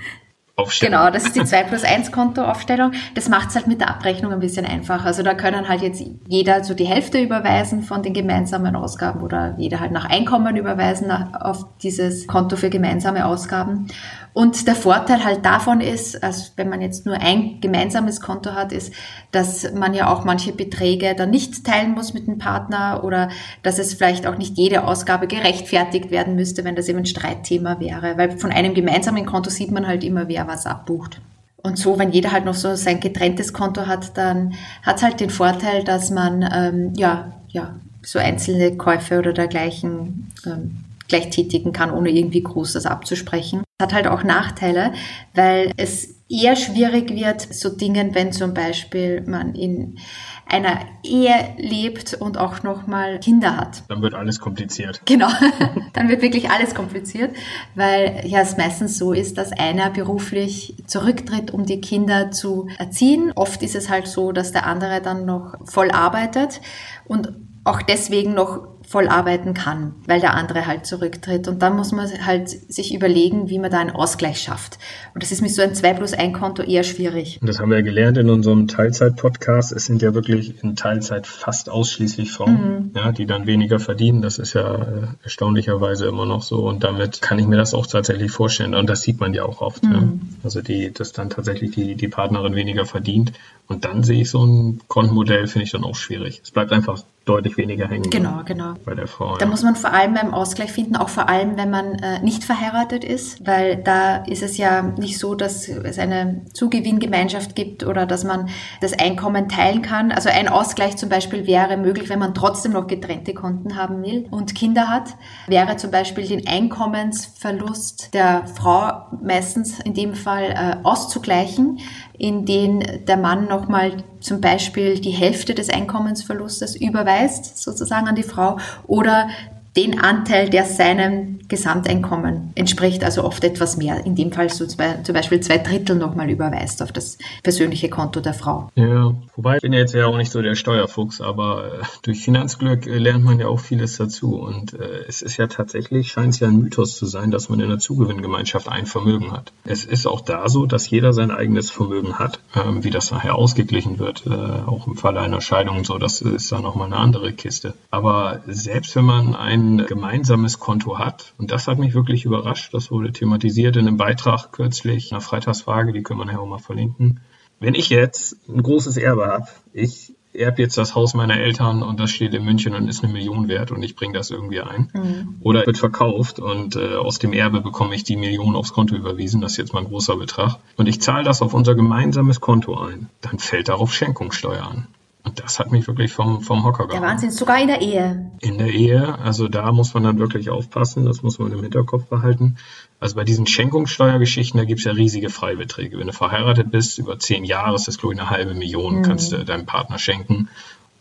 Genau, 0.81 1.09
das 1.09 1.25
ist 1.25 1.35
die 1.35 1.43
2 1.43 1.63
plus 1.63 1.83
1 1.83 2.11
Kontoaufstellung. 2.11 2.91
Das 3.15 3.29
macht 3.29 3.49
es 3.49 3.55
halt 3.55 3.67
mit 3.67 3.79
der 3.79 3.89
Abrechnung 3.89 4.33
ein 4.33 4.39
bisschen 4.39 4.65
einfacher. 4.65 5.05
Also 5.05 5.23
da 5.23 5.33
können 5.33 5.69
halt 5.69 5.81
jetzt 5.81 6.03
jeder 6.27 6.63
so 6.63 6.73
die 6.73 6.85
Hälfte 6.85 7.21
überweisen 7.21 7.83
von 7.83 8.03
den 8.03 8.13
gemeinsamen 8.13 8.75
Ausgaben 8.75 9.21
oder 9.21 9.55
jeder 9.57 9.79
halt 9.79 9.91
nach 9.91 10.05
Einkommen 10.05 10.57
überweisen 10.57 11.11
auf 11.11 11.65
dieses 11.81 12.27
Konto 12.27 12.57
für 12.57 12.69
gemeinsame 12.69 13.25
Ausgaben. 13.25 13.87
Und 14.33 14.67
der 14.67 14.75
Vorteil 14.75 15.23
halt 15.23 15.45
davon 15.45 15.81
ist, 15.81 16.23
also 16.23 16.51
wenn 16.55 16.69
man 16.69 16.81
jetzt 16.81 17.05
nur 17.05 17.15
ein 17.15 17.59
gemeinsames 17.61 18.21
Konto 18.21 18.53
hat, 18.53 18.71
ist, 18.71 18.93
dass 19.31 19.73
man 19.73 19.93
ja 19.93 20.11
auch 20.11 20.23
manche 20.23 20.53
Beträge 20.53 21.15
dann 21.15 21.31
nicht 21.31 21.65
teilen 21.65 21.93
muss 21.93 22.13
mit 22.13 22.27
dem 22.27 22.37
Partner 22.37 23.03
oder 23.03 23.29
dass 23.63 23.79
es 23.79 23.95
vielleicht 23.95 24.27
auch 24.27 24.37
nicht 24.37 24.57
jede 24.57 24.85
Ausgabe 24.85 25.27
gerechtfertigt 25.27 26.11
werden 26.11 26.35
müsste, 26.35 26.63
wenn 26.63 26.75
das 26.75 26.87
eben 26.87 26.99
ein 26.99 27.05
Streitthema 27.05 27.79
wäre. 27.79 28.17
Weil 28.17 28.37
von 28.37 28.51
einem 28.51 28.73
gemeinsamen 28.73 29.25
Konto 29.25 29.49
sieht 29.49 29.71
man 29.71 29.87
halt 29.87 30.03
immer, 30.03 30.27
wer 30.27 30.47
was 30.47 30.65
abbucht. 30.65 31.19
Und 31.61 31.77
so, 31.77 31.99
wenn 31.99 32.11
jeder 32.11 32.31
halt 32.31 32.45
noch 32.45 32.53
so 32.53 32.75
sein 32.75 32.99
getrenntes 32.99 33.51
Konto 33.51 33.87
hat, 33.87 34.17
dann 34.17 34.53
hat 34.83 34.97
es 34.97 35.03
halt 35.03 35.19
den 35.19 35.29
Vorteil, 35.29 35.83
dass 35.83 36.09
man 36.09 36.47
ähm, 36.53 36.93
ja, 36.95 37.33
ja, 37.49 37.75
so 38.01 38.19
einzelne 38.19 38.77
Käufe 38.77 39.19
oder 39.19 39.33
dergleichen 39.33 40.31
ähm, 40.45 40.85
gleich 41.09 41.29
tätigen 41.29 41.73
kann, 41.73 41.91
ohne 41.91 42.09
irgendwie 42.09 42.43
groß 42.43 42.73
das 42.73 42.85
abzusprechen. 42.85 43.63
Hat 43.81 43.93
halt 43.93 44.07
auch 44.07 44.23
Nachteile, 44.23 44.93
weil 45.33 45.71
es 45.77 46.19
eher 46.29 46.55
schwierig 46.55 47.09
wird, 47.09 47.41
so 47.41 47.69
Dingen, 47.69 48.13
wenn 48.13 48.31
zum 48.31 48.53
Beispiel 48.53 49.21
man 49.21 49.55
in 49.55 49.97
einer 50.45 50.79
Ehe 51.03 51.55
lebt 51.57 52.15
und 52.15 52.37
auch 52.37 52.63
nochmal 52.63 53.19
Kinder 53.19 53.55
hat. 53.55 53.83
Dann 53.87 54.01
wird 54.01 54.13
alles 54.13 54.39
kompliziert. 54.39 55.01
Genau, 55.05 55.29
dann 55.93 56.09
wird 56.09 56.21
wirklich 56.21 56.49
alles 56.49 56.73
kompliziert, 56.73 57.35
weil 57.75 58.21
ja 58.25 58.41
es 58.41 58.57
meistens 58.57 58.97
so 58.97 59.13
ist, 59.13 59.37
dass 59.37 59.51
einer 59.51 59.89
beruflich 59.89 60.75
zurücktritt, 60.87 61.51
um 61.51 61.65
die 61.65 61.81
Kinder 61.81 62.31
zu 62.31 62.67
erziehen. 62.77 63.31
Oft 63.35 63.61
ist 63.63 63.75
es 63.75 63.89
halt 63.89 64.07
so, 64.07 64.31
dass 64.31 64.51
der 64.51 64.65
andere 64.65 65.01
dann 65.01 65.25
noch 65.25 65.55
voll 65.65 65.91
arbeitet 65.91 66.61
und 67.05 67.33
auch 67.63 67.81
deswegen 67.81 68.33
noch 68.33 68.78
voll 68.89 69.07
arbeiten 69.07 69.53
kann, 69.53 69.93
weil 70.07 70.19
der 70.19 70.33
andere 70.33 70.65
halt 70.65 70.87
zurücktritt. 70.87 71.47
Und 71.47 71.61
dann 71.61 71.75
muss 71.75 71.91
man 71.91 72.09
halt 72.25 72.49
sich 72.49 72.91
überlegen, 72.91 73.47
wie 73.47 73.59
man 73.59 73.69
da 73.69 73.77
einen 73.77 73.91
Ausgleich 73.91 74.41
schafft. 74.41 74.79
Und 75.13 75.21
das 75.21 75.31
ist 75.31 75.43
mit 75.43 75.53
so 75.53 75.61
einem 75.61 75.75
2 75.75 75.93
plus 75.93 76.13
1 76.13 76.35
Konto 76.35 76.63
eher 76.63 76.83
schwierig. 76.83 77.37
Und 77.39 77.47
das 77.47 77.59
haben 77.59 77.69
wir 77.69 77.77
ja 77.77 77.83
gelernt 77.83 78.17
in 78.17 78.31
unserem 78.31 78.67
Teilzeit-Podcast. 78.67 79.73
Es 79.73 79.85
sind 79.85 80.01
ja 80.01 80.15
wirklich 80.15 80.63
in 80.63 80.75
Teilzeit 80.75 81.27
fast 81.27 81.69
ausschließlich 81.69 82.31
Frauen, 82.31 82.53
mhm. 82.53 82.91
ja, 82.95 83.11
die 83.11 83.27
dann 83.27 83.45
weniger 83.45 83.79
verdienen. 83.79 84.23
Das 84.23 84.39
ist 84.39 84.53
ja 84.53 84.73
äh, 84.73 85.07
erstaunlicherweise 85.21 86.07
immer 86.07 86.25
noch 86.25 86.41
so. 86.41 86.67
Und 86.67 86.83
damit 86.83 87.21
kann 87.21 87.37
ich 87.37 87.45
mir 87.45 87.57
das 87.57 87.75
auch 87.75 87.85
tatsächlich 87.85 88.31
vorstellen. 88.31 88.73
Und 88.73 88.89
das 88.89 89.03
sieht 89.03 89.19
man 89.19 89.35
ja 89.35 89.43
auch 89.43 89.61
oft. 89.61 89.83
Mhm. 89.83 89.91
Ja. 89.91 90.03
Also 90.43 90.63
die, 90.63 90.91
dass 90.91 91.13
dann 91.13 91.29
tatsächlich 91.29 91.69
die, 91.69 91.93
die 91.93 92.07
Partnerin 92.07 92.55
weniger 92.55 92.87
verdient. 92.87 93.33
Und 93.67 93.85
dann 93.85 94.01
sehe 94.01 94.21
ich 94.21 94.31
so 94.31 94.43
ein 94.43 94.81
Kontenmodell, 94.87 95.45
finde 95.45 95.65
ich 95.65 95.71
dann 95.71 95.83
auch 95.83 95.95
schwierig. 95.95 96.41
Es 96.43 96.49
bleibt 96.49 96.71
einfach 96.71 97.03
deutlich 97.29 97.57
weniger 97.57 97.87
hängen. 97.87 98.09
Genau, 98.09 98.41
genau. 98.43 98.73
Bei 98.83 98.95
der 98.95 99.07
Frau. 99.07 99.37
Da 99.37 99.45
ja. 99.45 99.51
muss 99.51 99.61
man 99.61 99.75
vor 99.75 99.93
allem 99.93 100.15
beim 100.15 100.33
Ausgleich 100.33 100.71
finden, 100.71 100.95
auch 100.95 101.09
vor 101.09 101.29
allem, 101.29 101.57
wenn 101.57 101.69
man 101.69 101.93
äh, 101.99 102.21
nicht 102.21 102.43
verheiratet 102.43 103.03
ist, 103.03 103.45
weil 103.45 103.77
da 103.77 104.17
ist 104.25 104.41
es 104.41 104.57
ja 104.57 104.81
nicht 104.81 105.19
so, 105.19 105.35
dass 105.35 105.67
es 105.67 105.99
eine 105.99 106.41
Zugewinngemeinschaft 106.53 107.55
gibt 107.55 107.85
oder 107.85 108.07
dass 108.07 108.23
man 108.23 108.49
das 108.81 108.93
Einkommen 108.93 109.47
teilen 109.47 109.83
kann. 109.83 110.11
Also 110.11 110.29
ein 110.29 110.47
Ausgleich 110.47 110.97
zum 110.97 111.09
Beispiel 111.09 111.45
wäre 111.45 111.77
möglich, 111.77 112.09
wenn 112.09 112.19
man 112.19 112.33
trotzdem 112.33 112.71
noch 112.71 112.87
getrennte 112.87 113.33
Konten 113.33 113.75
haben 113.75 114.01
will 114.01 114.27
und 114.31 114.55
Kinder 114.55 114.89
hat, 114.89 115.15
wäre 115.47 115.77
zum 115.77 115.91
Beispiel 115.91 116.27
den 116.27 116.47
Einkommensverlust 116.47 118.13
der 118.13 118.47
Frau 118.47 119.07
meistens 119.21 119.79
in 119.79 119.93
dem 119.93 120.15
Fall 120.15 120.51
äh, 120.51 120.77
auszugleichen, 120.83 121.79
in 122.19 122.45
den 122.45 123.05
der 123.07 123.17
Mann 123.17 123.47
nochmal 123.47 124.03
zum 124.19 124.41
Beispiel 124.41 124.99
die 124.99 125.11
Hälfte 125.11 125.55
des 125.55 125.69
Einkommensverlustes 125.69 126.75
überweist, 126.75 127.57
sozusagen 127.57 128.07
an 128.07 128.15
die 128.15 128.23
Frau, 128.23 128.57
oder 128.85 129.29
den 129.75 129.99
Anteil, 129.99 130.49
der 130.49 130.65
seinem 130.65 131.39
Gesamteinkommen 131.47 132.51
entspricht, 132.55 133.03
also 133.03 133.23
oft 133.23 133.43
etwas 133.43 133.75
mehr. 133.75 134.05
In 134.05 134.15
dem 134.15 134.31
Fall 134.31 134.49
so 134.49 134.65
zwei, 134.67 134.93
zum 135.03 135.15
Beispiel 135.15 135.39
zwei 135.39 135.57
Drittel 135.57 135.95
nochmal 135.95 136.29
überweist 136.29 136.83
auf 136.83 136.91
das 136.91 137.17
persönliche 137.41 137.89
Konto 137.89 138.19
der 138.19 138.35
Frau. 138.35 138.69
Ja, 138.75 139.15
wobei 139.35 139.55
ich 139.55 139.61
bin 139.61 139.73
jetzt 139.73 139.93
ja 139.95 140.05
auch 140.05 140.17
nicht 140.17 140.31
so 140.31 140.41
der 140.41 140.55
Steuerfuchs, 140.55 141.21
aber 141.21 141.65
äh, 141.65 141.85
durch 142.03 142.19
Finanzglück 142.19 142.85
äh, 142.85 142.97
lernt 142.97 143.25
man 143.25 143.39
ja 143.39 143.47
auch 143.47 143.59
vieles 143.59 143.97
dazu. 143.97 144.35
Und 144.35 144.73
äh, 144.73 145.05
es 145.07 145.21
ist 145.23 145.37
ja 145.37 145.47
tatsächlich, 145.47 146.11
scheint 146.11 146.35
es 146.35 146.39
ja 146.39 146.47
ein 146.47 146.57
Mythos 146.57 146.97
zu 146.97 147.07
sein, 147.07 147.31
dass 147.31 147.49
man 147.49 147.59
in 147.59 147.65
einer 147.65 147.79
Zugewinngemeinschaft 147.79 148.69
ein 148.69 148.85
Vermögen 148.85 149.31
hat. 149.31 149.51
Es 149.65 149.85
ist 149.85 150.05
auch 150.05 150.21
da 150.21 150.47
so, 150.49 150.67
dass 150.67 150.89
jeder 150.89 151.13
sein 151.13 151.31
eigenes 151.31 151.71
Vermögen 151.71 152.19
hat. 152.19 152.39
Ähm, 152.55 152.83
wie 152.83 152.91
das 152.91 153.11
nachher 153.11 153.35
ausgeglichen 153.35 153.99
wird, 153.99 154.25
auch 154.27 154.87
im 154.87 154.95
Falle 154.95 155.21
einer 155.21 155.41
Scheidung 155.41 155.77
und 155.77 155.85
so, 155.85 155.97
das 155.97 156.21
ist 156.21 156.51
dann 156.51 156.63
nochmal 156.63 156.87
eine 156.87 156.97
andere 156.97 157.33
Kiste. 157.33 157.73
Aber 157.91 158.41
selbst 158.47 158.95
wenn 158.95 159.05
man 159.05 159.35
ein 159.35 159.58
ein 159.59 159.85
gemeinsames 159.85 160.59
Konto 160.59 160.97
hat, 160.97 161.33
und 161.37 161.51
das 161.51 161.67
hat 161.67 161.79
mich 161.79 161.93
wirklich 161.93 162.25
überrascht, 162.25 162.73
das 162.73 162.91
wurde 162.91 163.11
thematisiert 163.11 163.75
in 163.75 163.87
einem 163.87 163.97
Beitrag 163.97 164.51
kürzlich, 164.51 165.11
einer 165.11 165.21
Freitagsfrage, 165.21 165.93
die 165.93 166.03
können 166.03 166.19
wir 166.19 166.25
nachher 166.25 166.41
auch 166.41 166.47
mal 166.47 166.59
verlinken. 166.59 167.19
Wenn 167.59 167.75
ich 167.75 167.89
jetzt 167.89 168.37
ein 168.47 168.63
großes 168.63 168.97
Erbe 168.97 169.27
habe, 169.27 169.47
ich 169.73 170.13
erbe 170.33 170.61
jetzt 170.61 170.77
das 170.77 170.95
Haus 170.95 171.13
meiner 171.13 171.37
Eltern 171.37 171.81
und 171.81 171.99
das 171.99 172.11
steht 172.11 172.33
in 172.33 172.45
München 172.45 172.75
und 172.75 172.87
ist 172.87 173.03
eine 173.03 173.11
Million 173.11 173.47
wert 173.47 173.71
und 173.71 173.81
ich 173.81 173.95
bringe 173.95 174.13
das 174.13 174.29
irgendwie 174.29 174.61
ein. 174.61 174.89
Mhm. 174.93 175.37
Oder 175.41 175.65
wird 175.65 175.77
verkauft 175.77 176.39
und 176.39 176.75
äh, 176.75 176.95
aus 176.95 177.19
dem 177.19 177.33
Erbe 177.33 177.61
bekomme 177.61 177.95
ich 177.95 178.03
die 178.03 178.15
Million 178.15 178.55
aufs 178.55 178.73
Konto 178.73 178.95
überwiesen, 178.95 179.41
das 179.41 179.53
ist 179.53 179.57
jetzt 179.57 179.73
mal 179.73 179.79
ein 179.79 179.89
großer 179.89 180.15
Betrag. 180.17 180.59
Und 180.77 180.87
ich 180.87 181.01
zahle 181.01 181.23
das 181.23 181.41
auf 181.41 181.53
unser 181.53 181.75
gemeinsames 181.75 182.39
Konto 182.39 182.77
ein. 182.77 183.09
Dann 183.21 183.39
fällt 183.39 183.69
darauf 183.69 183.93
Schenkungssteuer 183.93 184.63
an. 184.63 184.87
Und 185.29 185.39
das 185.43 185.59
hat 185.59 185.71
mich 185.71 185.87
wirklich 185.87 186.11
vom, 186.11 186.41
vom 186.41 186.63
Hocker 186.63 186.87
gehauen. 186.87 187.01
Der 187.01 187.07
Wahnsinn, 187.07 187.29
sogar 187.29 187.61
in 187.61 187.67
der 187.67 187.81
Ehe. 187.81 188.31
In 188.39 188.57
der 188.57 188.69
Ehe, 188.69 189.19
also 189.19 189.47
da 189.47 189.71
muss 189.71 189.93
man 189.93 190.03
dann 190.03 190.17
wirklich 190.17 190.49
aufpassen, 190.49 191.05
das 191.05 191.21
muss 191.21 191.37
man 191.37 191.51
im 191.51 191.61
Hinterkopf 191.61 192.05
behalten. 192.05 192.57
Also 192.99 193.15
bei 193.15 193.25
diesen 193.25 193.45
Schenkungssteuergeschichten, 193.45 194.57
da 194.57 194.65
gibt 194.65 194.79
es 194.79 194.85
ja 194.85 194.91
riesige 194.91 195.29
Freibeträge. 195.29 195.99
Wenn 195.99 196.07
du 196.07 196.13
verheiratet 196.13 196.71
bist, 196.71 196.97
über 196.97 197.19
zehn 197.19 197.43
Jahre 197.43 197.75
ist 197.75 197.87
das, 197.87 197.99
glaube 197.99 198.15
ich, 198.15 198.19
eine 198.19 198.31
halbe 198.31 198.55
Million, 198.55 198.97
mhm. 198.97 199.01
kannst 199.03 199.31
du 199.31 199.45
deinem 199.45 199.67
Partner 199.67 199.99
schenken 199.99 200.49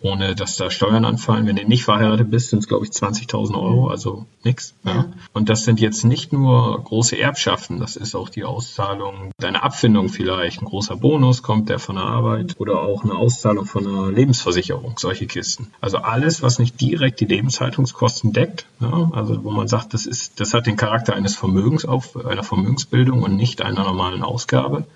ohne 0.01 0.35
dass 0.35 0.57
da 0.57 0.71
Steuern 0.71 1.05
anfallen. 1.05 1.47
Wenn 1.47 1.57
du 1.57 1.65
nicht 1.65 1.85
verheiratet 1.85 2.31
bist, 2.31 2.51
sind 2.51 2.61
es, 2.61 2.69
glaube 2.69 2.85
ich, 2.85 2.93
20.000 2.93 3.55
Euro, 3.55 3.87
mhm. 3.87 3.91
also 3.91 4.27
nix. 4.45 4.75
Ja. 4.85 4.95
ja. 4.95 5.13
Und 5.33 5.49
das 5.49 5.65
sind 5.65 5.81
jetzt 5.81 6.05
nicht 6.05 6.33
nur 6.33 6.83
große 6.83 7.19
Erbschaften, 7.19 7.81
das 7.81 7.97
ist 7.97 8.15
auch 8.15 8.29
die 8.29 8.45
Auszahlung 8.45 9.33
deiner 9.39 9.65
Abfindung 9.65 10.09
vielleicht. 10.09 10.63
Ein 10.63 10.67
großer 10.67 10.97
Bonus 10.97 11.43
kommt 11.43 11.69
der 11.69 11.79
von 11.79 11.97
der 11.97 12.05
Arbeit 12.05 12.55
oder 12.59 12.83
auch 12.83 13.05
eine 13.05 13.15
Auszahlung 13.15 13.67
von 13.67 13.87
einer 13.87 14.11
Lebensversicherung, 14.11 14.95
solche 14.99 15.27
Kisten. 15.27 15.73
Also 15.81 15.99
alles, 15.99 16.43
was 16.43 16.59
nicht 16.59 16.81
direkt 16.81 17.21
die 17.21 17.27
Lebenshaltungskosten 17.27 18.33
deckt, 18.33 18.67
ja, 18.81 19.11
also 19.13 19.43
wo 19.45 19.51
man 19.51 19.69
sagt, 19.69 19.95
das 19.95 20.07
ist, 20.07 20.41
das 20.41 20.55
hat 20.55 20.67
den 20.67 20.77
Charakter 20.77 21.15
eines 21.15 21.37
Vermögens 21.37 21.85
auf, 21.85 22.17
einer 22.25 22.45
Vermögensbildung 22.45 23.23
und 23.23 23.37
nicht 23.37 23.63
einer 23.63 23.85
normalen 23.85 24.23
Ausgabe 24.23 24.87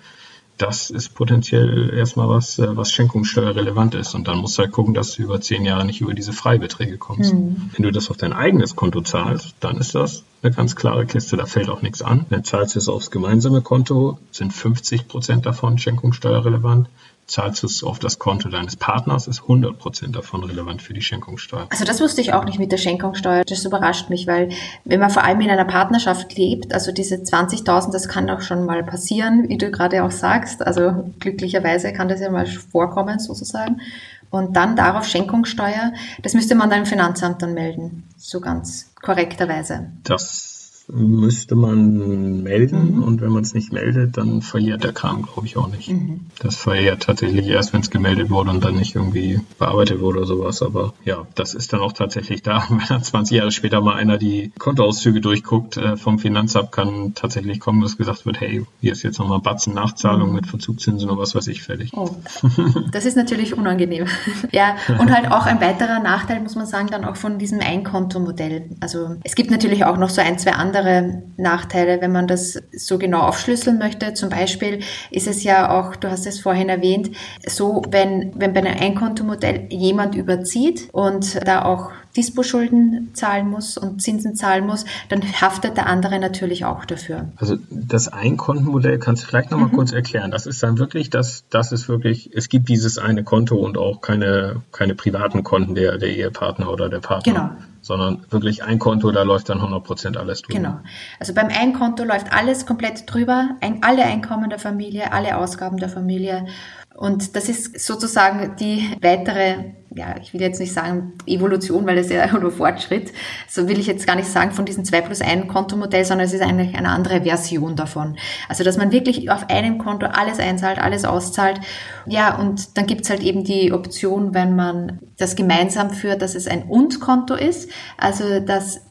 das 0.57 0.89
ist 0.89 1.15
potenziell 1.15 1.93
erstmal 1.93 2.29
was, 2.29 2.59
äh, 2.59 2.77
was 2.77 2.91
schenkungssteuerrelevant 2.91 3.95
ist. 3.95 4.13
Und 4.13 4.27
dann 4.27 4.37
musst 4.37 4.57
du 4.57 4.63
halt 4.63 4.71
gucken, 4.71 4.93
dass 4.93 5.15
du 5.15 5.23
über 5.23 5.41
zehn 5.41 5.65
Jahre 5.65 5.85
nicht 5.85 6.01
über 6.01 6.13
diese 6.13 6.33
Freibeträge 6.33 6.97
kommst. 6.97 7.33
Mhm. 7.33 7.71
Wenn 7.73 7.83
du 7.83 7.91
das 7.91 8.09
auf 8.09 8.17
dein 8.17 8.33
eigenes 8.33 8.75
Konto 8.75 9.01
zahlst, 9.01 9.55
dann 9.59 9.77
ist 9.77 9.95
das 9.95 10.23
eine 10.41 10.53
ganz 10.53 10.75
klare 10.75 11.05
Kiste, 11.05 11.37
da 11.37 11.45
fällt 11.45 11.69
auch 11.69 11.81
nichts 11.81 12.01
an. 12.01 12.25
Dann 12.29 12.43
zahlst 12.43 12.75
du 12.75 12.79
es 12.79 12.89
aufs 12.89 13.11
gemeinsame 13.11 13.61
Konto, 13.61 14.19
sind 14.31 14.53
50 14.53 15.07
Prozent 15.07 15.45
davon 15.45 15.77
schenkungssteuerrelevant 15.77 16.89
zahlst 17.27 17.63
du 17.63 17.67
es 17.67 17.83
auf 17.83 17.99
das 17.99 18.19
Konto 18.19 18.49
deines 18.49 18.75
Partners, 18.75 19.27
ist 19.27 19.41
100% 19.41 20.11
davon 20.11 20.43
relevant 20.43 20.81
für 20.81 20.93
die 20.93 21.01
Schenkungssteuer. 21.01 21.67
Also 21.69 21.85
das 21.85 22.01
wusste 22.01 22.21
ich 22.21 22.33
auch 22.33 22.45
nicht 22.45 22.59
mit 22.59 22.71
der 22.71 22.77
Schenkungssteuer. 22.77 23.43
Das 23.45 23.65
überrascht 23.65 24.09
mich, 24.09 24.27
weil 24.27 24.49
wenn 24.83 24.99
man 24.99 25.09
vor 25.09 25.23
allem 25.23 25.41
in 25.41 25.49
einer 25.49 25.65
Partnerschaft 25.65 26.35
lebt, 26.35 26.73
also 26.73 26.91
diese 26.91 27.15
20.000, 27.15 27.91
das 27.91 28.07
kann 28.07 28.29
auch 28.29 28.41
schon 28.41 28.65
mal 28.65 28.83
passieren, 28.83 29.47
wie 29.49 29.57
du 29.57 29.71
gerade 29.71 30.03
auch 30.03 30.11
sagst. 30.11 30.65
Also 30.65 31.11
glücklicherweise 31.19 31.93
kann 31.93 32.07
das 32.07 32.19
ja 32.19 32.29
mal 32.29 32.45
vorkommen 32.45 33.19
sozusagen. 33.19 33.81
Und 34.29 34.55
dann 34.55 34.75
darauf 34.75 35.05
Schenkungssteuer, 35.07 35.93
das 36.23 36.33
müsste 36.33 36.55
man 36.55 36.69
dann 36.69 36.79
im 36.79 36.85
Finanzamt 36.87 37.41
dann 37.43 37.53
melden, 37.53 38.09
so 38.17 38.41
ganz 38.41 38.91
korrekterweise. 39.01 39.91
Das 40.03 40.52
müsste 40.87 41.55
man 41.55 42.43
melden 42.43 42.97
mhm. 42.97 43.03
und 43.03 43.21
wenn 43.21 43.31
man 43.31 43.43
es 43.43 43.53
nicht 43.53 43.71
meldet, 43.71 44.17
dann 44.17 44.41
verjährt 44.41 44.83
der 44.83 44.91
Kram, 44.91 45.23
glaube 45.23 45.45
ich, 45.45 45.57
auch 45.57 45.69
nicht. 45.69 45.89
Mhm. 45.89 46.27
Das 46.39 46.57
verjährt 46.57 47.03
tatsächlich 47.03 47.47
erst, 47.47 47.73
wenn 47.73 47.81
es 47.81 47.89
gemeldet 47.89 48.29
wurde 48.29 48.49
und 48.51 48.63
dann 48.63 48.75
nicht 48.75 48.95
irgendwie 48.95 49.39
bearbeitet 49.57 50.01
wurde 50.01 50.19
oder 50.19 50.27
sowas. 50.27 50.61
Aber 50.61 50.93
ja, 51.05 51.25
das 51.35 51.53
ist 51.53 51.73
dann 51.73 51.79
auch 51.79 51.93
tatsächlich 51.93 52.41
da. 52.41 52.65
Wenn 52.69 52.81
dann 52.87 53.03
20 53.03 53.37
Jahre 53.37 53.51
später 53.51 53.81
mal 53.81 53.95
einer 53.95 54.17
die 54.17 54.51
Kontoauszüge 54.59 55.21
durchguckt 55.21 55.77
äh, 55.77 55.95
vom 55.95 56.19
Finanzamt, 56.19 56.71
kann 56.71 57.13
tatsächlich 57.15 57.59
kommen, 57.59 57.81
dass 57.81 57.97
gesagt 57.97 58.25
wird, 58.25 58.41
hey, 58.41 58.65
hier 58.81 58.91
ist 58.91 59.03
jetzt 59.03 59.19
nochmal 59.19 59.39
Batzen 59.39 59.73
Nachzahlung 59.73 60.29
mhm. 60.29 60.35
mit 60.35 60.47
Verzugszinsen 60.47 61.09
oder 61.09 61.19
was 61.19 61.35
weiß 61.35 61.47
ich 61.47 61.63
fertig. 61.63 61.91
Oh. 61.93 62.09
Das 62.91 63.05
ist 63.05 63.15
natürlich 63.15 63.57
unangenehm. 63.57 64.07
ja, 64.51 64.75
und 64.99 65.11
halt 65.11 65.31
auch 65.31 65.45
ein 65.45 65.61
weiterer 65.61 65.99
Nachteil, 65.99 66.41
muss 66.41 66.55
man 66.55 66.65
sagen, 66.65 66.87
dann 66.91 67.05
auch 67.05 67.15
von 67.15 67.39
diesem 67.39 67.59
Einkontomodell. 67.59 68.69
Also 68.81 69.15
es 69.23 69.35
gibt 69.35 69.51
natürlich 69.51 69.85
auch 69.85 69.97
noch 69.97 70.09
so 70.09 70.21
ein, 70.21 70.37
zwei 70.37 70.51
andere 70.53 70.72
andere 70.75 71.23
Nachteile, 71.37 72.01
wenn 72.01 72.11
man 72.11 72.27
das 72.27 72.61
so 72.75 72.97
genau 72.97 73.21
aufschlüsseln 73.21 73.77
möchte. 73.77 74.13
Zum 74.13 74.29
Beispiel 74.29 74.79
ist 75.11 75.27
es 75.27 75.43
ja 75.43 75.69
auch, 75.69 75.95
du 75.95 76.09
hast 76.09 76.25
es 76.25 76.39
vorhin 76.39 76.69
erwähnt, 76.69 77.11
so, 77.47 77.83
wenn, 77.89 78.31
wenn 78.35 78.53
bei 78.53 78.61
einem 78.61 78.79
Einkontomodell 78.79 79.67
jemand 79.69 80.15
überzieht 80.15 80.89
und 80.91 81.45
da 81.47 81.63
auch 81.63 81.91
Dispo-Schulden 82.15 83.09
zahlen 83.13 83.49
muss 83.49 83.75
und 83.75 84.01
Zinsen 84.01 84.35
zahlen 84.35 84.67
muss, 84.67 84.85
dann 85.09 85.23
haftet 85.23 85.77
der 85.77 85.87
andere 85.87 86.19
natürlich 86.19 86.63
auch 86.63 86.85
dafür. 86.85 87.29
Also 87.37 87.57
das 87.71 88.07
Einkontenmodell 88.07 88.99
kannst 88.99 89.23
du 89.23 89.27
vielleicht 89.27 89.49
nochmal 89.49 89.69
mhm. 89.69 89.75
kurz 89.75 89.91
erklären. 89.93 90.29
Das 90.29 90.45
ist 90.45 90.61
dann 90.61 90.77
wirklich, 90.77 91.09
das, 91.09 91.45
das 91.49 91.71
ist 91.71 91.89
wirklich, 91.89 92.29
es 92.35 92.49
gibt 92.49 92.69
dieses 92.69 92.99
eine 92.99 93.23
Konto 93.23 93.55
und 93.55 93.79
auch 93.79 94.01
keine, 94.01 94.61
keine 94.71 94.93
privaten 94.93 95.43
Konten 95.43 95.73
der, 95.73 95.97
der 95.97 96.09
Ehepartner 96.09 96.69
oder 96.69 96.87
der 96.87 96.99
Partner. 96.99 97.33
Genau 97.33 97.72
sondern 97.83 98.25
wirklich 98.29 98.63
ein 98.63 98.79
Konto, 98.79 99.11
da 99.11 99.21
läuft 99.21 99.49
dann 99.49 99.59
100% 99.59 100.17
alles 100.17 100.41
drüber. 100.41 100.57
Genau. 100.57 100.79
Also 101.19 101.35
beim 101.35 101.49
Einkonto 101.49 102.03
läuft 102.03 102.33
alles 102.33 102.65
komplett 102.65 103.03
drüber, 103.05 103.49
ein, 103.61 103.83
alle 103.83 104.03
Einkommen 104.05 104.49
der 104.49 104.57
Familie, 104.57 105.11
alle 105.11 105.37
Ausgaben 105.37 105.77
der 105.77 105.89
Familie 105.89 106.47
und 106.95 107.35
das 107.35 107.49
ist 107.49 107.79
sozusagen 107.79 108.55
die 108.57 108.95
weitere, 109.01 109.73
ja, 109.95 110.15
ich 110.21 110.33
will 110.33 110.41
jetzt 110.41 110.59
nicht 110.59 110.73
sagen 110.73 111.13
Evolution, 111.25 111.85
weil 111.85 111.95
das 111.95 112.09
ja 112.09 112.25
nur 112.39 112.51
Fortschritt, 112.51 113.11
so 113.47 113.67
will 113.67 113.79
ich 113.79 113.87
jetzt 113.87 114.07
gar 114.07 114.15
nicht 114.15 114.27
sagen 114.27 114.51
von 114.51 114.65
diesem 114.65 114.85
2 114.85 115.01
plus 115.01 115.21
1 115.21 115.47
Kontomodell, 115.47 116.05
sondern 116.05 116.25
es 116.25 116.33
ist 116.33 116.41
eigentlich 116.41 116.75
eine 116.75 116.89
andere 116.89 117.21
Version 117.21 117.75
davon. 117.75 118.17
Also, 118.49 118.63
dass 118.63 118.77
man 118.77 118.91
wirklich 118.91 119.29
auf 119.29 119.49
einem 119.49 119.77
Konto 119.77 120.07
alles 120.07 120.39
einzahlt, 120.39 120.79
alles 120.79 121.05
auszahlt. 121.05 121.59
Ja, 122.05 122.37
und 122.37 122.77
dann 122.77 122.87
gibt's 122.87 123.09
halt 123.09 123.21
eben 123.21 123.43
die 123.43 123.71
Option, 123.71 124.33
wenn 124.33 124.55
man 124.55 124.99
das 125.17 125.35
gemeinsam 125.35 125.91
führt, 125.91 126.21
dass 126.21 126.35
es 126.35 126.47
ein 126.47 126.63
Und-Konto 126.63 127.35
ist, 127.35 127.69
also 127.97 128.39
dass 128.39 128.81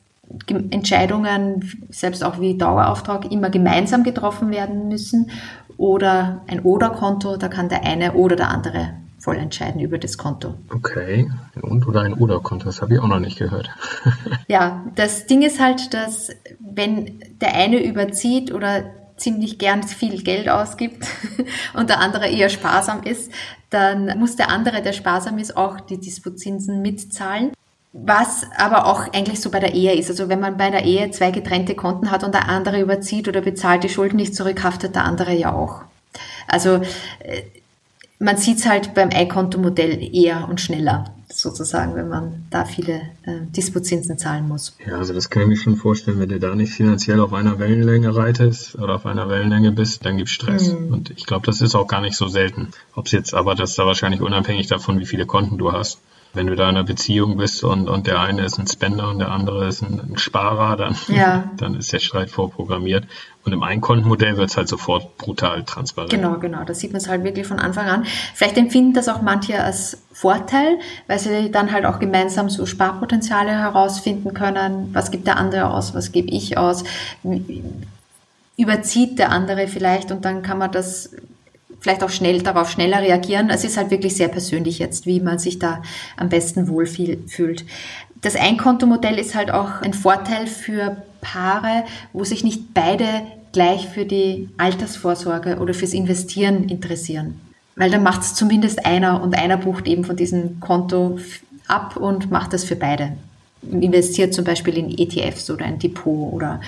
Entscheidungen, 0.49 1.89
selbst 1.91 2.25
auch 2.25 2.41
wie 2.41 2.57
Dauerauftrag, 2.57 3.31
immer 3.31 3.51
gemeinsam 3.51 4.03
getroffen 4.03 4.51
werden 4.51 4.89
müssen 4.89 5.31
oder 5.77 6.43
ein 6.47 6.61
Oder-Konto, 6.61 7.37
da 7.37 7.49
kann 7.49 7.69
der 7.69 7.85
eine 7.85 8.15
oder 8.15 8.37
der 8.37 8.49
andere 8.49 9.02
voll 9.23 9.37
entscheiden 9.37 9.81
über 9.81 9.99
das 9.99 10.19
Konto. 10.19 10.55
Okay, 10.75 11.31
ein 11.55 11.63
Und- 11.63 11.87
oder 11.87 12.01
ein 12.03 12.15
Oder-Konto, 12.15 12.67
das 12.67 12.83
habe 12.83 12.95
ich 12.95 13.01
auch 13.01 13.07
noch 13.07 13.21
nicht 13.21 13.39
gehört. 13.39 13.71
ja, 14.49 14.85
das 14.97 15.27
Ding 15.27 15.43
ist 15.43 15.61
halt, 15.61 15.95
dass 15.95 16.31
wenn 16.59 17.21
der 17.41 17.55
eine 17.55 17.83
überzieht 17.85 18.53
oder 18.53 18.83
ziemlich 19.17 19.59
gern 19.59 19.85
viel 19.85 20.23
Geld 20.25 20.49
ausgibt 20.49 21.07
und 21.75 21.89
der 21.89 22.01
andere 22.01 22.29
eher 22.29 22.49
sparsam 22.49 23.05
ist, 23.05 23.31
dann 23.71 24.19
muss 24.19 24.35
der 24.35 24.49
andere, 24.49 24.83
der 24.83 24.93
sparsam 24.93 25.39
ist, 25.39 25.57
auch 25.57 25.79
die 25.81 25.99
Dispozinsen 25.99 26.83
mitzahlen. 26.83 27.53
Was 27.93 28.47
aber 28.57 28.87
auch 28.87 29.13
eigentlich 29.13 29.41
so 29.41 29.51
bei 29.51 29.61
der 29.61 29.75
Ehe 29.75 29.95
ist. 29.95 30.11
Also 30.11 30.31
wenn 30.31 30.41
man 30.41 30.57
bei 30.57 30.71
der 30.71 30.85
Ehe 30.85 31.11
zwei 31.11 31.31
getrennte 31.31 31.75
Konten 31.75 32.11
hat 32.11 32.25
und 32.25 32.35
der 32.35 32.49
andere 32.49 32.81
überzieht 32.81 33.29
oder 33.29 33.43
bezahlt 33.43 33.85
die 33.85 33.91
Schulden 33.91 34.17
nicht 34.17 34.35
zurück, 34.35 34.65
haftet 34.65 34.97
der 34.97 35.05
andere 35.05 35.35
ja 35.35 35.53
auch. 35.53 35.83
Also 36.49 36.77
äh, 37.21 37.43
man 38.23 38.37
sieht 38.37 38.59
es 38.59 38.67
halt 38.67 38.95
beim 38.95 39.11
Einkontomodell 39.11 39.99
eher 40.15 40.49
und 40.49 40.61
schneller 40.61 41.05
sozusagen, 41.29 41.95
wenn 41.95 42.09
man 42.09 42.47
da 42.51 42.65
viele 42.65 43.01
äh, 43.23 43.41
Dispozinsen 43.57 44.19
zahlen 44.19 44.47
muss. 44.47 44.77
Ja, 44.87 44.99
also 44.99 45.15
das 45.15 45.31
kann 45.31 45.43
ich 45.43 45.49
mir 45.49 45.57
schon 45.57 45.77
vorstellen, 45.77 46.21
wenn 46.21 46.29
du 46.29 46.39
da 46.39 46.55
nicht 46.55 46.73
finanziell 46.73 47.21
auf 47.21 47.33
einer 47.33 47.59
Wellenlänge 47.59 48.15
reitest 48.15 48.77
oder 48.77 48.97
auf 48.97 49.07
einer 49.07 49.29
Wellenlänge 49.29 49.73
bist, 49.73 50.05
dann 50.05 50.19
gibt 50.19 50.29
es 50.29 50.35
Stress. 50.35 50.73
Mhm. 50.73 50.93
Und 50.93 51.11
ich 51.11 51.25
glaube, 51.25 51.47
das 51.47 51.63
ist 51.63 51.75
auch 51.75 51.87
gar 51.87 52.03
nicht 52.03 52.17
so 52.17 52.29
selten. 52.29 52.69
Ob 52.95 53.07
es 53.07 53.13
jetzt, 53.13 53.35
aber 53.35 53.55
das 53.55 53.71
ist 53.71 53.79
da 53.79 53.87
wahrscheinlich 53.87 54.21
unabhängig 54.21 54.67
davon, 54.67 55.01
wie 55.01 55.07
viele 55.07 55.27
Konten 55.27 55.59
du 55.59 55.73
hast. 55.73 55.99
Wenn 56.35 56.47
du 56.47 56.57
da 56.57 56.65
in 56.65 56.77
einer 56.77 56.85
Beziehung 56.85 57.37
bist 57.37 57.63
und, 57.63 57.89
und 57.89 58.07
der 58.07 58.21
eine 58.21 58.45
ist 58.45 58.59
ein 58.59 58.67
Spender 58.67 59.11
und 59.11 59.19
der 59.19 59.31
andere 59.31 59.69
ist 59.69 59.83
ein, 59.83 60.01
ein 60.01 60.19
Sparer, 60.19 60.77
dann, 60.77 60.97
ja. 61.09 61.51
dann 61.59 61.75
ist 61.75 61.93
der 61.93 61.99
Streit 61.99 62.31
vorprogrammiert. 62.31 63.07
Und 63.45 63.53
im 63.53 63.63
Einkontenmodell 63.63 64.37
wird 64.37 64.51
es 64.51 64.57
halt 64.57 64.69
sofort 64.69 65.19
brutal 65.19 65.65
transparent. 65.65 66.11
Genau, 66.11 66.39
genau. 66.39 66.65
Da 66.65 66.75
sieht 66.75 66.93
man 66.93 67.03
es 67.03 67.09
halt 67.09 67.25
wirklich 67.25 67.47
von 67.47 67.59
Anfang 67.59 67.87
an. 67.87 68.07
Vielleicht 68.35 68.57
empfinden 68.57 68.95
das 68.95 69.09
auch 69.09 69.21
manche 69.21 69.63
als 69.63 69.99
Vorteil, 70.13 70.79
weil 71.07 71.19
sie 71.19 71.51
dann 71.51 71.73
halt 71.73 71.85
auch 71.85 71.99
gemeinsam 71.99 72.49
so 72.49 72.65
Sparpotenziale 72.67 73.51
herausfinden 73.51 74.33
können. 74.33 74.91
Was 74.93 75.11
gibt 75.11 75.27
der 75.27 75.37
andere 75.37 75.71
aus? 75.71 75.95
Was 75.95 76.13
gebe 76.13 76.31
ich 76.31 76.57
aus? 76.57 76.85
Überzieht 78.57 79.19
der 79.19 79.33
andere 79.33 79.67
vielleicht 79.67 80.13
und 80.13 80.25
dann 80.25 80.43
kann 80.43 80.59
man 80.59 80.71
das 80.71 81.11
vielleicht 81.83 82.03
auch 82.05 82.11
schnell 82.11 82.41
darauf 82.43 82.71
schneller 82.71 83.03
reagieren. 83.03 83.51
Es 83.51 83.65
ist 83.65 83.77
halt 83.77 83.91
wirklich 83.91 84.17
sehr 84.17 84.29
persönlich 84.29 84.79
jetzt, 84.79 85.05
wie 85.05 85.21
man 85.21 85.39
sich 85.39 85.59
da 85.59 85.83
am 86.17 86.29
besten 86.29 86.69
wohlfühlt. 86.69 87.67
Das 88.23 88.37
Einkontomodell 88.37 89.19
ist 89.19 89.35
halt 89.35 89.51
auch 89.51 89.83
ein 89.83 89.93
Vorteil 89.93 90.47
für 90.47 91.03
Paare, 91.21 91.85
wo 92.13 92.25
sich 92.25 92.45
nicht 92.45 92.73
beide 92.73 93.23
gleich 93.53 93.89
für 93.89 94.07
die 94.07 94.49
Altersvorsorge 94.57 95.59
oder 95.59 95.75
fürs 95.75 95.93
Investieren 95.93 96.69
interessieren. 96.69 97.41
Weil 97.75 97.91
dann 97.91 98.03
macht 98.03 98.23
es 98.23 98.35
zumindest 98.35 98.87
einer 98.87 99.21
und 99.23 99.37
einer 99.37 99.57
bucht 99.57 99.89
eben 99.89 100.05
von 100.05 100.17
diesem 100.17 100.61
Konto 100.61 101.19
ab 101.67 101.97
und 101.97 102.31
macht 102.31 102.53
das 102.53 102.65
für 102.65 102.77
beide. 102.77 103.13
Investiert 103.63 104.35
zum 104.35 104.45
Beispiel 104.45 104.77
in 104.77 104.99
ETFs 104.99 105.51
oder 105.51 105.65
ein 105.65 105.79
Depot 105.79 106.33
oder 106.33 106.61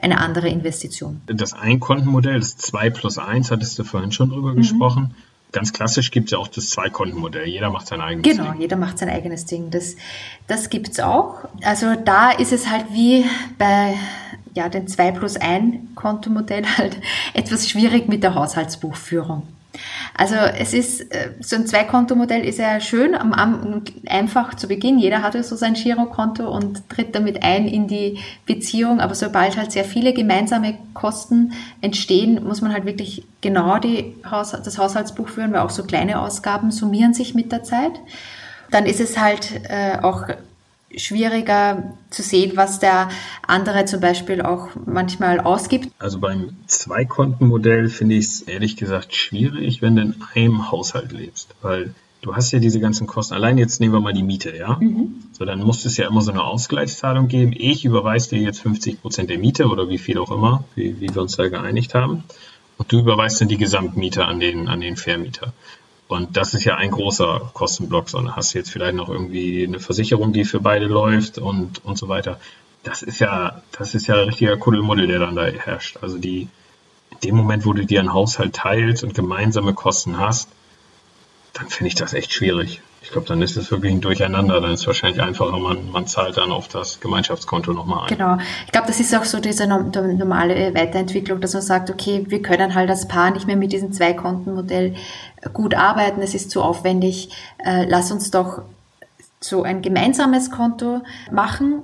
eine 0.00 0.18
andere 0.18 0.48
Investition. 0.48 1.20
Das 1.26 1.52
Einkontenmodell, 1.52 2.38
das 2.38 2.56
2 2.56 2.90
plus 2.90 3.18
1, 3.18 3.50
hattest 3.50 3.78
du 3.78 3.84
vorhin 3.84 4.12
schon 4.12 4.30
drüber 4.30 4.52
mhm. 4.52 4.56
gesprochen. 4.56 5.14
Ganz 5.50 5.72
klassisch 5.72 6.10
gibt 6.10 6.26
es 6.26 6.32
ja 6.32 6.38
auch 6.38 6.48
das 6.48 6.68
Zweikontenmodell. 6.70 7.48
Jeder 7.48 7.70
macht 7.70 7.86
sein 7.86 8.02
eigenes 8.02 8.22
genau, 8.22 8.42
Ding. 8.42 8.52
Genau, 8.52 8.62
jeder 8.62 8.76
macht 8.76 8.98
sein 8.98 9.08
eigenes 9.08 9.46
Ding. 9.46 9.70
Das, 9.70 9.96
das 10.46 10.68
gibt 10.68 10.90
es 10.90 11.00
auch. 11.00 11.48
Also 11.62 11.94
da 12.04 12.30
ist 12.30 12.52
es 12.52 12.68
halt 12.68 12.84
wie 12.92 13.24
bei 13.56 13.94
ja, 14.54 14.68
den 14.68 14.88
2 14.88 15.12
plus 15.12 15.36
1 15.36 15.94
Kontomodell 15.94 16.64
halt 16.76 16.98
etwas 17.32 17.68
schwierig 17.68 18.08
mit 18.08 18.22
der 18.22 18.34
Haushaltsbuchführung. 18.34 19.46
Also 20.14 20.34
es 20.34 20.74
ist, 20.74 21.00
äh, 21.12 21.30
so 21.40 21.56
ein 21.56 21.66
Zweikontomodell 21.66 22.44
ist 22.44 22.58
ja 22.58 22.80
schön, 22.80 23.14
am, 23.14 23.32
am, 23.32 23.82
einfach 24.08 24.54
zu 24.54 24.68
Beginn. 24.68 24.98
Jeder 24.98 25.22
hat 25.22 25.34
ja 25.34 25.42
so 25.42 25.56
sein 25.56 25.74
Girokonto 25.74 26.48
und 26.48 26.88
tritt 26.88 27.14
damit 27.14 27.42
ein 27.42 27.68
in 27.68 27.88
die 27.88 28.18
Beziehung. 28.46 29.00
Aber 29.00 29.14
sobald 29.14 29.56
halt 29.56 29.72
sehr 29.72 29.84
viele 29.84 30.12
gemeinsame 30.12 30.78
Kosten 30.94 31.52
entstehen, 31.80 32.44
muss 32.44 32.60
man 32.60 32.72
halt 32.72 32.84
wirklich 32.84 33.24
genau 33.40 33.78
die 33.78 34.14
das 34.30 34.78
Haushaltsbuch 34.78 35.28
führen, 35.28 35.52
weil 35.52 35.60
auch 35.60 35.70
so 35.70 35.84
kleine 35.84 36.20
Ausgaben 36.20 36.70
summieren 36.70 37.14
sich 37.14 37.34
mit 37.34 37.52
der 37.52 37.62
Zeit. 37.62 37.92
Dann 38.70 38.86
ist 38.86 39.00
es 39.00 39.18
halt 39.18 39.60
äh, 39.68 39.98
auch 40.02 40.24
schwieriger 40.96 41.94
zu 42.10 42.22
sehen, 42.22 42.52
was 42.54 42.78
der 42.78 43.08
andere 43.46 43.84
zum 43.84 44.00
Beispiel 44.00 44.42
auch 44.42 44.68
manchmal 44.86 45.40
ausgibt. 45.40 45.90
Also 45.98 46.18
beim 46.18 46.56
Zweikontenmodell 46.66 47.88
finde 47.88 48.16
ich 48.16 48.26
es 48.26 48.42
ehrlich 48.42 48.76
gesagt 48.76 49.14
schwierig, 49.14 49.82
wenn 49.82 49.96
du 49.96 50.02
in 50.02 50.14
einem 50.34 50.70
Haushalt 50.70 51.12
lebst, 51.12 51.54
weil 51.60 51.94
du 52.22 52.34
hast 52.34 52.52
ja 52.52 52.58
diese 52.58 52.80
ganzen 52.80 53.06
Kosten. 53.06 53.34
Allein 53.34 53.58
jetzt 53.58 53.80
nehmen 53.80 53.92
wir 53.92 54.00
mal 54.00 54.12
die 54.12 54.22
Miete, 54.22 54.56
ja? 54.56 54.78
Mhm. 54.80 55.22
So, 55.32 55.44
dann 55.44 55.60
muss 55.60 55.84
es 55.84 55.96
ja 55.96 56.08
immer 56.08 56.22
so 56.22 56.30
eine 56.30 56.42
Ausgleichszahlung 56.42 57.28
geben. 57.28 57.52
Ich 57.56 57.84
überweise 57.84 58.30
dir 58.30 58.40
jetzt 58.40 58.60
50 58.60 59.02
Prozent 59.02 59.30
der 59.30 59.38
Miete 59.38 59.66
oder 59.68 59.88
wie 59.88 59.98
viel 59.98 60.18
auch 60.18 60.30
immer, 60.30 60.64
wie, 60.74 61.00
wie 61.00 61.14
wir 61.14 61.22
uns 61.22 61.36
da 61.36 61.48
geeinigt 61.48 61.94
haben. 61.94 62.24
Und 62.78 62.92
du 62.92 63.00
überweist 63.00 63.40
dann 63.40 63.48
die 63.48 63.58
Gesamtmiete 63.58 64.24
an 64.24 64.40
den, 64.40 64.68
an 64.68 64.80
den 64.80 64.96
Vermieter. 64.96 65.52
Und 66.08 66.38
das 66.38 66.54
ist 66.54 66.64
ja 66.64 66.76
ein 66.76 66.90
großer 66.90 67.50
Kostenblock, 67.52 68.08
sondern 68.08 68.34
hast 68.34 68.54
jetzt 68.54 68.70
vielleicht 68.70 68.94
noch 68.94 69.10
irgendwie 69.10 69.66
eine 69.66 69.78
Versicherung, 69.78 70.32
die 70.32 70.44
für 70.44 70.60
beide 70.60 70.86
läuft 70.86 71.38
und, 71.38 71.84
und 71.84 71.98
so 71.98 72.08
weiter. 72.08 72.40
Das 72.82 73.02
ist 73.02 73.18
ja, 73.18 73.60
das 73.72 73.94
ist 73.94 74.06
ja 74.06 74.14
ein 74.14 74.24
richtiger 74.24 74.56
Kuddelmuddel, 74.56 75.06
der 75.06 75.18
dann 75.18 75.36
da 75.36 75.44
herrscht. 75.44 75.98
Also 76.00 76.16
die, 76.16 76.48
in 77.10 77.18
dem 77.22 77.36
Moment, 77.36 77.66
wo 77.66 77.74
du 77.74 77.84
dir 77.84 78.00
einen 78.00 78.14
Haushalt 78.14 78.54
teilst 78.54 79.04
und 79.04 79.14
gemeinsame 79.14 79.74
Kosten 79.74 80.18
hast, 80.18 80.48
dann 81.52 81.68
finde 81.68 81.88
ich 81.88 81.94
das 81.94 82.14
echt 82.14 82.32
schwierig. 82.32 82.80
Ich 83.00 83.10
glaube, 83.10 83.26
dann 83.26 83.40
ist 83.42 83.56
es 83.56 83.70
wirklich 83.70 83.92
ein 83.92 84.00
Durcheinander. 84.00 84.60
Dann 84.60 84.72
ist 84.72 84.80
es 84.80 84.86
wahrscheinlich 84.86 85.22
einfacher, 85.22 85.58
man, 85.58 85.90
man 85.90 86.06
zahlt 86.06 86.36
dann 86.36 86.50
auf 86.50 86.68
das 86.68 87.00
Gemeinschaftskonto 87.00 87.72
nochmal 87.72 88.02
ein. 88.02 88.08
Genau. 88.08 88.38
Ich 88.66 88.72
glaube, 88.72 88.86
das 88.86 89.00
ist 89.00 89.14
auch 89.16 89.24
so 89.24 89.40
diese 89.40 89.66
normale 89.66 90.74
Weiterentwicklung, 90.74 91.40
dass 91.40 91.54
man 91.54 91.62
sagt, 91.62 91.90
okay, 91.90 92.24
wir 92.28 92.42
können 92.42 92.74
halt 92.74 92.90
als 92.90 93.08
Paar 93.08 93.30
nicht 93.30 93.46
mehr 93.46 93.56
mit 93.56 93.72
diesem 93.72 93.92
Zweikontenmodell 93.92 94.94
gut 95.52 95.74
arbeiten, 95.74 96.20
es 96.22 96.34
ist 96.34 96.50
zu 96.50 96.62
aufwendig. 96.62 97.30
Äh, 97.58 97.86
lass 97.88 98.10
uns 98.10 98.30
doch 98.30 98.62
so 99.40 99.62
ein 99.62 99.82
gemeinsames 99.82 100.50
Konto 100.50 101.02
machen. 101.30 101.82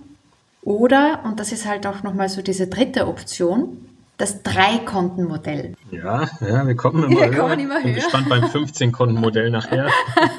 Oder, 0.62 1.20
und 1.24 1.40
das 1.40 1.52
ist 1.52 1.66
halt 1.66 1.86
auch 1.86 2.02
nochmal 2.02 2.28
so 2.28 2.40
diese 2.40 2.66
dritte 2.66 3.06
Option, 3.06 3.84
das 4.16 4.42
Drei-Konten-Modell. 4.42 5.74
Ja, 5.90 6.28
ja, 6.40 6.66
wir 6.66 6.76
kommen 6.76 7.04
immer 7.10 7.20
wir 7.20 7.26
höher. 7.26 7.36
Kommen 7.36 7.60
immer 7.60 7.74
höher. 7.76 7.82
Bin 7.82 7.94
gespannt 7.94 8.28
beim 8.28 8.44
15-Konten-Modell 8.44 9.50
nachher. 9.50 9.88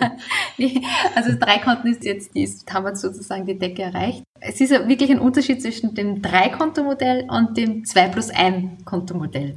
nee, 0.57 0.81
also 1.13 1.31
drei 1.39 1.59
Konten 1.59 1.89
ist 1.89 2.03
jetzt, 2.03 2.33
die 2.33 2.43
ist, 2.43 2.71
haben 2.73 2.85
wir 2.85 2.95
sozusagen 2.95 3.45
die 3.45 3.59
Decke 3.59 3.83
erreicht. 3.83 4.23
Es 4.39 4.61
ist 4.61 4.71
ja 4.71 4.87
wirklich 4.87 5.11
ein 5.11 5.19
Unterschied 5.19 5.61
zwischen 5.61 5.93
dem 5.93 6.21
Drei-Konto-Modell 6.21 7.27
und 7.29 7.57
dem 7.57 7.85
2 7.85 8.07
plus 8.09 8.29
1 8.29 8.85
Konto-Modell. 8.85 9.55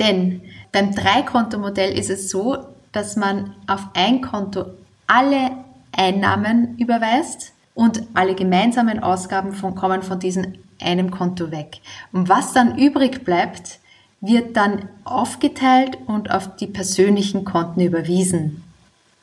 Denn 0.00 0.42
beim 0.72 0.94
Drei-Konto-Modell 0.94 1.96
ist 1.96 2.10
es 2.10 2.28
so, 2.30 2.66
dass 2.92 3.16
man 3.16 3.54
auf 3.66 3.88
ein 3.94 4.20
Konto 4.20 4.66
alle 5.06 5.50
Einnahmen 5.92 6.76
überweist 6.78 7.52
und 7.74 8.02
alle 8.14 8.34
gemeinsamen 8.34 9.02
Ausgaben 9.02 9.52
von, 9.52 9.74
kommen 9.74 10.02
von 10.02 10.20
diesen 10.20 10.58
einem 10.80 11.10
Konto 11.10 11.50
weg. 11.50 11.80
Und 12.12 12.28
was 12.28 12.52
dann 12.52 12.76
übrig 12.78 13.24
bleibt, 13.24 13.78
wird 14.20 14.56
dann 14.56 14.88
aufgeteilt 15.04 15.98
und 16.06 16.30
auf 16.30 16.56
die 16.56 16.66
persönlichen 16.66 17.44
Konten 17.44 17.80
überwiesen, 17.80 18.62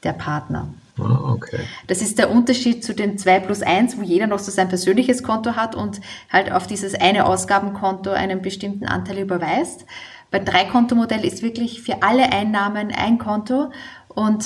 der 0.04 0.14
Partner. 0.14 0.68
Ah, 0.98 1.32
okay. 1.32 1.60
Das 1.88 2.02
ist 2.02 2.18
der 2.18 2.30
Unterschied 2.30 2.84
zu 2.84 2.94
den 2.94 3.18
2 3.18 3.40
plus 3.40 3.62
1, 3.62 3.98
wo 3.98 4.02
jeder 4.02 4.28
noch 4.28 4.40
so 4.40 4.52
sein 4.52 4.68
persönliches 4.68 5.24
Konto 5.24 5.56
hat 5.56 5.76
und 5.76 6.02
halt 6.30 6.52
auf 6.52 6.68
dieses 6.68 6.94
eine 6.96 7.26
Ausgabenkonto 7.26 8.10
einen 8.12 8.42
bestimmten 8.42 8.86
Anteil 8.86 9.20
überweist. 9.20 9.86
Bei 10.32 10.40
Drei-Konto-Modell 10.40 11.26
ist 11.26 11.42
wirklich 11.42 11.82
für 11.82 12.04
alle 12.04 12.32
Einnahmen 12.32 12.92
ein 12.96 13.18
Konto 13.18 13.72
und 14.10 14.46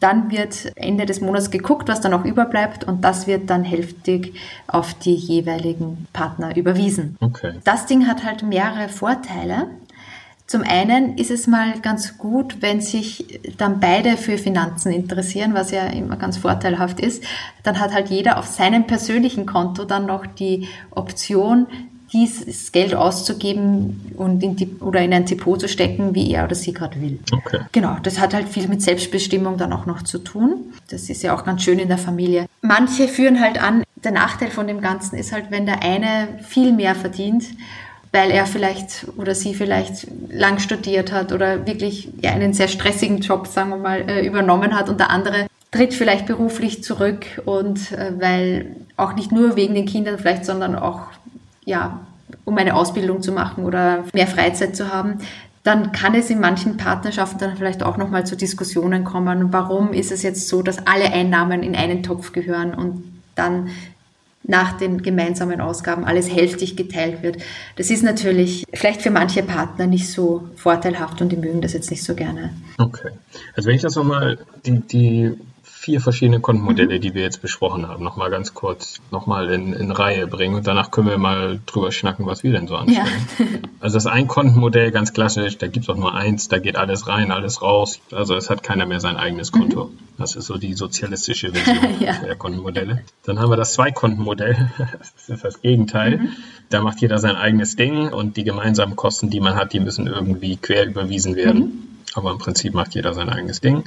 dann 0.00 0.30
wird 0.30 0.72
Ende 0.76 1.06
des 1.06 1.20
Monats 1.20 1.50
geguckt, 1.50 1.88
was 1.88 2.00
dann 2.00 2.14
auch 2.14 2.24
überbleibt 2.24 2.84
und 2.84 3.04
das 3.04 3.26
wird 3.26 3.50
dann 3.50 3.62
hälftig 3.62 4.34
auf 4.66 4.94
die 4.94 5.14
jeweiligen 5.14 6.06
Partner 6.12 6.56
überwiesen. 6.56 7.16
Okay. 7.20 7.54
Das 7.64 7.86
Ding 7.86 8.06
hat 8.06 8.24
halt 8.24 8.42
mehrere 8.42 8.88
Vorteile. 8.88 9.68
Zum 10.46 10.62
einen 10.62 11.16
ist 11.16 11.30
es 11.30 11.46
mal 11.46 11.80
ganz 11.80 12.18
gut, 12.18 12.60
wenn 12.60 12.80
sich 12.80 13.40
dann 13.56 13.80
beide 13.80 14.16
für 14.16 14.36
Finanzen 14.36 14.92
interessieren, 14.92 15.54
was 15.54 15.70
ja 15.70 15.86
immer 15.86 16.16
ganz 16.16 16.36
vorteilhaft 16.36 17.00
ist. 17.00 17.24
Dann 17.62 17.80
hat 17.80 17.94
halt 17.94 18.10
jeder 18.10 18.38
auf 18.38 18.46
seinem 18.46 18.86
persönlichen 18.86 19.46
Konto 19.46 19.84
dann 19.84 20.06
noch 20.06 20.26
die 20.26 20.68
Option, 20.90 21.66
dieses 22.12 22.72
Geld 22.72 22.94
auszugeben 22.94 24.12
und 24.16 24.42
in 24.42 24.56
die, 24.56 24.68
oder 24.80 25.00
in 25.00 25.12
ein 25.14 25.24
Depot 25.24 25.58
zu 25.58 25.68
stecken, 25.68 26.14
wie 26.14 26.30
er 26.32 26.44
oder 26.44 26.54
sie 26.54 26.72
gerade 26.72 27.00
will. 27.00 27.18
Okay. 27.32 27.60
Genau, 27.72 27.96
das 28.02 28.20
hat 28.20 28.34
halt 28.34 28.48
viel 28.48 28.68
mit 28.68 28.82
Selbstbestimmung 28.82 29.56
dann 29.56 29.72
auch 29.72 29.86
noch 29.86 30.02
zu 30.02 30.18
tun. 30.18 30.72
Das 30.90 31.08
ist 31.08 31.22
ja 31.22 31.34
auch 31.34 31.44
ganz 31.44 31.62
schön 31.62 31.78
in 31.78 31.88
der 31.88 31.98
Familie. 31.98 32.46
Manche 32.60 33.08
führen 33.08 33.40
halt 33.40 33.62
an, 33.62 33.82
der 33.96 34.12
Nachteil 34.12 34.50
von 34.50 34.66
dem 34.66 34.80
Ganzen 34.80 35.16
ist 35.16 35.32
halt, 35.32 35.46
wenn 35.50 35.64
der 35.64 35.82
eine 35.82 36.28
viel 36.46 36.72
mehr 36.72 36.94
verdient, 36.94 37.44
weil 38.12 38.30
er 38.30 38.44
vielleicht 38.44 39.06
oder 39.16 39.34
sie 39.34 39.54
vielleicht 39.54 40.06
lang 40.30 40.58
studiert 40.58 41.12
hat 41.12 41.32
oder 41.32 41.66
wirklich 41.66 42.10
einen 42.24 42.52
sehr 42.52 42.68
stressigen 42.68 43.20
Job, 43.20 43.46
sagen 43.46 43.70
wir 43.70 43.78
mal, 43.78 44.08
äh, 44.08 44.26
übernommen 44.26 44.76
hat 44.76 44.90
und 44.90 45.00
der 45.00 45.10
andere 45.10 45.46
tritt 45.70 45.94
vielleicht 45.94 46.26
beruflich 46.26 46.84
zurück 46.84 47.24
und 47.46 47.92
äh, 47.92 48.12
weil 48.18 48.76
auch 48.98 49.14
nicht 49.14 49.32
nur 49.32 49.56
wegen 49.56 49.74
den 49.74 49.86
Kindern 49.86 50.18
vielleicht, 50.18 50.44
sondern 50.44 50.76
auch 50.76 51.00
ja, 51.64 52.00
um 52.44 52.56
eine 52.56 52.74
Ausbildung 52.74 53.22
zu 53.22 53.32
machen 53.32 53.64
oder 53.64 54.04
mehr 54.12 54.26
Freizeit 54.26 54.74
zu 54.76 54.92
haben, 54.92 55.18
dann 55.62 55.92
kann 55.92 56.14
es 56.14 56.28
in 56.28 56.40
manchen 56.40 56.76
Partnerschaften 56.76 57.38
dann 57.38 57.56
vielleicht 57.56 57.82
auch 57.82 57.96
nochmal 57.96 58.26
zu 58.26 58.36
Diskussionen 58.36 59.04
kommen. 59.04 59.52
Warum 59.52 59.92
ist 59.92 60.10
es 60.10 60.22
jetzt 60.22 60.48
so, 60.48 60.62
dass 60.62 60.86
alle 60.86 61.12
Einnahmen 61.12 61.62
in 61.62 61.76
einen 61.76 62.02
Topf 62.02 62.32
gehören 62.32 62.74
und 62.74 63.04
dann 63.36 63.70
nach 64.44 64.76
den 64.76 65.02
gemeinsamen 65.02 65.60
Ausgaben 65.60 66.04
alles 66.04 66.28
hälftig 66.28 66.76
geteilt 66.76 67.22
wird. 67.22 67.36
Das 67.76 67.90
ist 67.90 68.02
natürlich 68.02 68.64
vielleicht 68.72 69.02
für 69.02 69.10
manche 69.10 69.42
Partner 69.42 69.86
nicht 69.86 70.10
so 70.10 70.48
vorteilhaft 70.56 71.20
und 71.22 71.30
die 71.30 71.36
mögen 71.36 71.60
das 71.60 71.74
jetzt 71.74 71.90
nicht 71.90 72.02
so 72.02 72.14
gerne. 72.14 72.50
Okay. 72.78 73.10
Also 73.54 73.68
wenn 73.68 73.76
ich 73.76 73.82
das 73.82 73.94
nochmal, 73.94 74.38
die, 74.66 74.80
die 74.80 75.32
vier 75.82 76.00
verschiedene 76.00 76.38
Kontenmodelle, 76.38 77.00
die 77.00 77.12
wir 77.12 77.22
jetzt 77.22 77.42
besprochen 77.42 77.88
haben, 77.88 78.04
nochmal 78.04 78.30
ganz 78.30 78.54
kurz 78.54 79.00
nochmal 79.10 79.50
in, 79.50 79.72
in 79.72 79.90
Reihe 79.90 80.28
bringen 80.28 80.54
und 80.54 80.64
danach 80.64 80.92
können 80.92 81.08
wir 81.08 81.18
mal 81.18 81.58
drüber 81.66 81.90
schnacken, 81.90 82.24
was 82.24 82.44
wir 82.44 82.52
denn 82.52 82.68
so 82.68 82.76
anstellen. 82.76 83.08
Ja. 83.40 83.46
also 83.80 83.96
das 83.96 84.06
Ein-Kontenmodell, 84.06 84.92
ganz 84.92 85.12
klassisch, 85.12 85.58
da 85.58 85.66
gibt 85.66 85.86
es 85.86 85.88
auch 85.88 85.96
nur 85.96 86.14
eins, 86.14 86.46
da 86.46 86.58
geht 86.58 86.76
alles 86.76 87.08
rein, 87.08 87.32
alles 87.32 87.62
raus. 87.62 87.98
Also 88.12 88.36
es 88.36 88.48
hat 88.48 88.62
keiner 88.62 88.86
mehr 88.86 89.00
sein 89.00 89.16
eigenes 89.16 89.50
Konto. 89.50 89.86
Mhm. 89.86 89.98
Das 90.18 90.36
ist 90.36 90.46
so 90.46 90.56
die 90.56 90.74
sozialistische 90.74 91.50
Version 91.50 92.00
ja. 92.00 92.12
der 92.12 92.36
Kontenmodelle. 92.36 93.02
Dann 93.24 93.40
haben 93.40 93.50
wir 93.50 93.56
das 93.56 93.72
Zwei-Kontenmodell, 93.72 94.70
das 94.78 95.28
ist 95.28 95.44
das 95.44 95.62
Gegenteil. 95.62 96.18
Mhm. 96.18 96.28
Da 96.70 96.80
macht 96.80 97.00
jeder 97.00 97.18
sein 97.18 97.34
eigenes 97.34 97.74
Ding 97.74 98.08
und 98.08 98.36
die 98.36 98.44
gemeinsamen 98.44 98.94
Kosten, 98.94 99.30
die 99.30 99.40
man 99.40 99.56
hat, 99.56 99.72
die 99.72 99.80
müssen 99.80 100.06
irgendwie 100.06 100.56
quer 100.56 100.86
überwiesen 100.86 101.34
werden. 101.34 101.58
Mhm. 101.58 101.88
Aber 102.14 102.30
im 102.30 102.38
Prinzip 102.38 102.74
macht 102.74 102.94
jeder 102.94 103.14
sein 103.14 103.30
eigenes 103.30 103.60
Ding. 103.60 103.84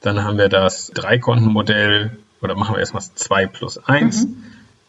Dann 0.00 0.22
haben 0.22 0.38
wir 0.38 0.48
das 0.48 0.90
Dreikontenmodell 0.94 2.16
oder 2.40 2.54
machen 2.54 2.74
wir 2.74 2.80
erstmal 2.80 3.02
zwei 3.02 3.46
plus 3.46 3.78
eins. 3.78 4.26
Mhm. 4.26 4.44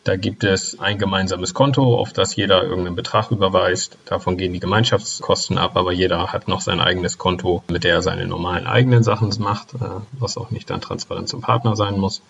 Da 0.07 0.15
gibt 0.15 0.45
es 0.45 0.79
ein 0.79 0.97
gemeinsames 0.97 1.53
Konto, 1.53 1.97
auf 1.97 2.13
das 2.13 2.37
jeder 2.37 2.63
irgendeinen 2.63 2.95
Betrag 2.95 3.29
überweist. 3.29 3.97
Davon 4.05 4.37
gehen 4.37 4.53
die 4.53 4.61
Gemeinschaftskosten 4.61 5.57
ab, 5.57 5.75
aber 5.75 5.91
jeder 5.91 6.31
hat 6.31 6.47
noch 6.47 6.61
sein 6.61 6.79
eigenes 6.79 7.17
Konto, 7.17 7.61
mit 7.67 7.83
der 7.83 7.95
er 7.95 8.01
seine 8.01 8.25
normalen 8.25 8.67
eigenen 8.67 9.03
Sachen 9.03 9.33
macht, 9.39 9.73
äh, 9.73 9.79
was 10.13 10.37
auch 10.37 10.49
nicht 10.49 10.69
dann 10.69 10.79
transparent 10.79 11.27
zum 11.27 11.41
Partner 11.41 11.75
sein 11.75 11.99
muss. 11.99 12.21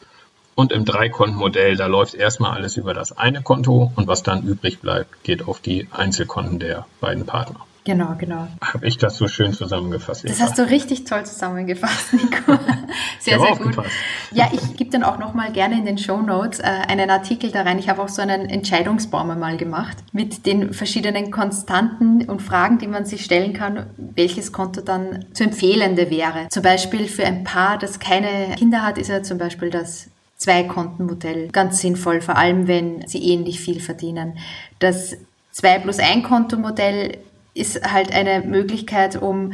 Und 0.55 0.71
im 0.71 0.85
Dreikontenmodell, 0.85 1.75
da 1.75 1.85
läuft 1.85 2.15
erstmal 2.15 2.53
alles 2.53 2.77
über 2.77 2.95
das 2.95 3.15
eine 3.15 3.43
Konto 3.43 3.91
und 3.95 4.07
was 4.07 4.23
dann 4.23 4.41
übrig 4.41 4.79
bleibt, 4.79 5.23
geht 5.23 5.47
auf 5.47 5.59
die 5.59 5.87
Einzelkonten 5.91 6.57
der 6.57 6.87
beiden 6.99 7.27
Partner. 7.27 7.59
Genau, 7.87 8.15
genau. 8.17 8.49
Habe 8.61 8.85
ich 8.85 8.97
das 8.97 9.15
so 9.15 9.29
schön 9.29 9.53
zusammengefasst? 9.53 10.27
Das 10.27 10.41
hast 10.41 10.57
du 10.57 10.69
richtig 10.69 11.05
toll 11.05 11.25
zusammengefasst, 11.25 12.11
Nico. 12.11 12.59
sehr, 13.17 13.39
sehr 13.39 13.55
gut. 13.55 13.77
Ja, 14.33 14.49
ich 14.51 14.75
gebe 14.75 14.89
dann 14.89 15.03
auch 15.03 15.17
nochmal 15.19 15.53
gerne 15.53 15.75
in 15.75 15.85
den 15.85 15.97
Show 15.97 16.21
Notes 16.21 16.59
äh, 16.59 16.63
einen 16.65 17.09
Artikel 17.09 17.49
da 17.49 17.61
rein. 17.61 17.79
Ich 17.79 17.87
habe 17.87 18.01
auch 18.01 18.09
so 18.09 18.21
einen 18.21 18.49
Entscheidungsbaum 18.49 19.29
einmal 19.29 19.55
gemacht 19.55 19.95
mit 20.11 20.45
den 20.45 20.73
verschiedenen 20.73 21.31
Konstanten 21.31 22.29
und 22.29 22.41
Fragen, 22.41 22.77
die 22.77 22.87
man 22.87 23.05
sich 23.05 23.23
stellen 23.23 23.53
kann, 23.53 23.85
welches 23.95 24.51
Konto 24.51 24.81
dann 24.81 25.23
zu 25.31 25.45
empfehlende 25.45 26.09
wäre. 26.09 26.49
Zum 26.49 26.63
Beispiel 26.63 27.07
für 27.07 27.25
ein 27.25 27.45
Paar, 27.45 27.77
das 27.77 27.99
keine 27.99 28.53
Kinder 28.57 28.83
hat, 28.83 28.97
ist 28.97 29.07
ja 29.07 29.23
zum 29.23 29.37
Beispiel 29.37 29.69
das 29.69 30.09
Zwei-Konten-Modell 30.35 31.47
ganz 31.53 31.79
sinnvoll, 31.79 32.19
vor 32.19 32.35
allem 32.35 32.67
wenn 32.67 33.07
sie 33.07 33.23
ähnlich 33.23 33.61
viel 33.61 33.79
verdienen. 33.79 34.39
Das 34.79 35.15
2 35.53 35.79
plus 35.79 35.99
1 35.99 36.27
Kontomodell 36.27 37.19
ist 37.57 37.91
halt 37.91 38.11
eine 38.13 38.41
Möglichkeit, 38.41 39.21
um 39.21 39.53